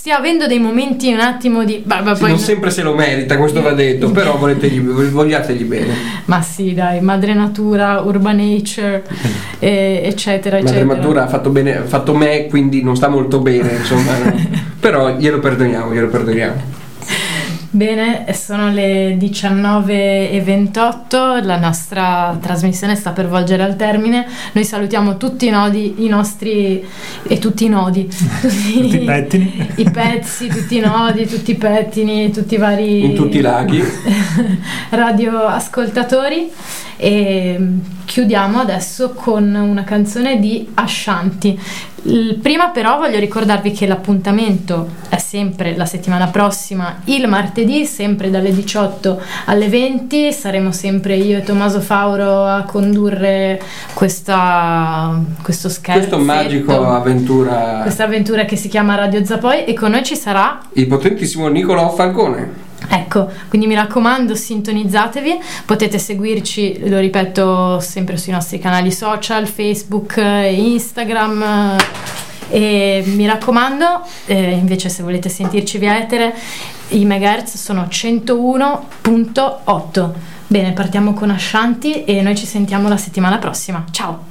[0.00, 1.82] stia avendo dei momenti un attimo di.
[1.84, 5.64] bah, bah, Sì, poi- non sempre se lo merita, questo va detto, però voletegli- vogliategli
[5.64, 5.92] bene.
[6.24, 9.04] Ma sì, dai, madre natura, urban nature,
[9.60, 10.96] eh, eccetera, Madre eccetera.
[10.96, 14.12] Matura ha fatto, bene, ha fatto me, quindi non sta molto bene, insomma.
[14.80, 16.79] però glielo perdoniamo, glielo perdoniamo.
[17.72, 24.26] Bene, sono le 19.28, la nostra trasmissione sta per volgere al termine.
[24.52, 26.84] Noi salutiamo tutti i nodi, i nostri
[27.22, 29.68] e tutti i nodi, tutti, Tutti i pettini.
[29.76, 33.80] i pezzi, tutti i nodi, tutti i pettini, tutti i vari In tutti i laghi.
[34.90, 36.50] radioascoltatori
[36.96, 37.56] e
[38.10, 41.56] chiudiamo adesso con una canzone di Ashanti.
[42.02, 48.28] Il- Prima però voglio ricordarvi che l'appuntamento è sempre la settimana prossima, il martedì, sempre
[48.28, 50.32] dalle 18 alle 20.
[50.32, 53.60] Saremo sempre io e Tommaso Fauro a condurre
[53.94, 56.00] questa, questo scherzo.
[56.08, 57.78] Questo magico avventura.
[57.82, 61.90] Questa avventura che si chiama Radio Zapoi e con noi ci sarà Il potentissimo Nicolò
[61.90, 62.68] Falcone.
[62.88, 70.16] Ecco, quindi mi raccomando, sintonizzatevi, potete seguirci, lo ripeto, sempre sui nostri canali social, Facebook
[70.16, 71.76] e Instagram.
[72.52, 76.34] E mi raccomando, eh, invece se volete sentirci via etere,
[76.88, 80.10] i megahertz sono 101.8.
[80.48, 83.84] Bene, partiamo con Ashanti e noi ci sentiamo la settimana prossima.
[83.92, 84.26] Ciao!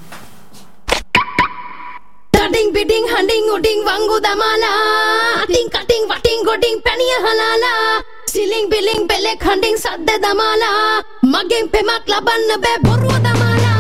[2.50, 9.42] Ding bidding hunting uding wangu damala Ting cutting watting godding penny halala Siling biling belek
[9.42, 13.74] handing sadde damala Maging pemak labanne be boru damala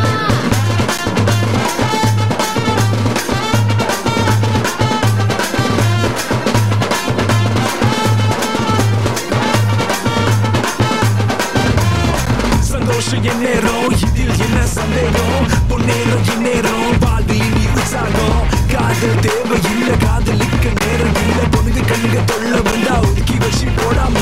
[12.65, 15.27] Sandoşu yenero, yidil yine sandero
[15.69, 18.38] Bonero yenero, valdiğini uçago
[19.01, 21.41] உற்சாகம் காதல் தேவை இல்ல காதலிக்க நேரம் இல்ல.
[21.53, 24.15] பொழுது கண்ணுங்க தொல்ல வந்தா ஒதுக்கி வச்சு போடாம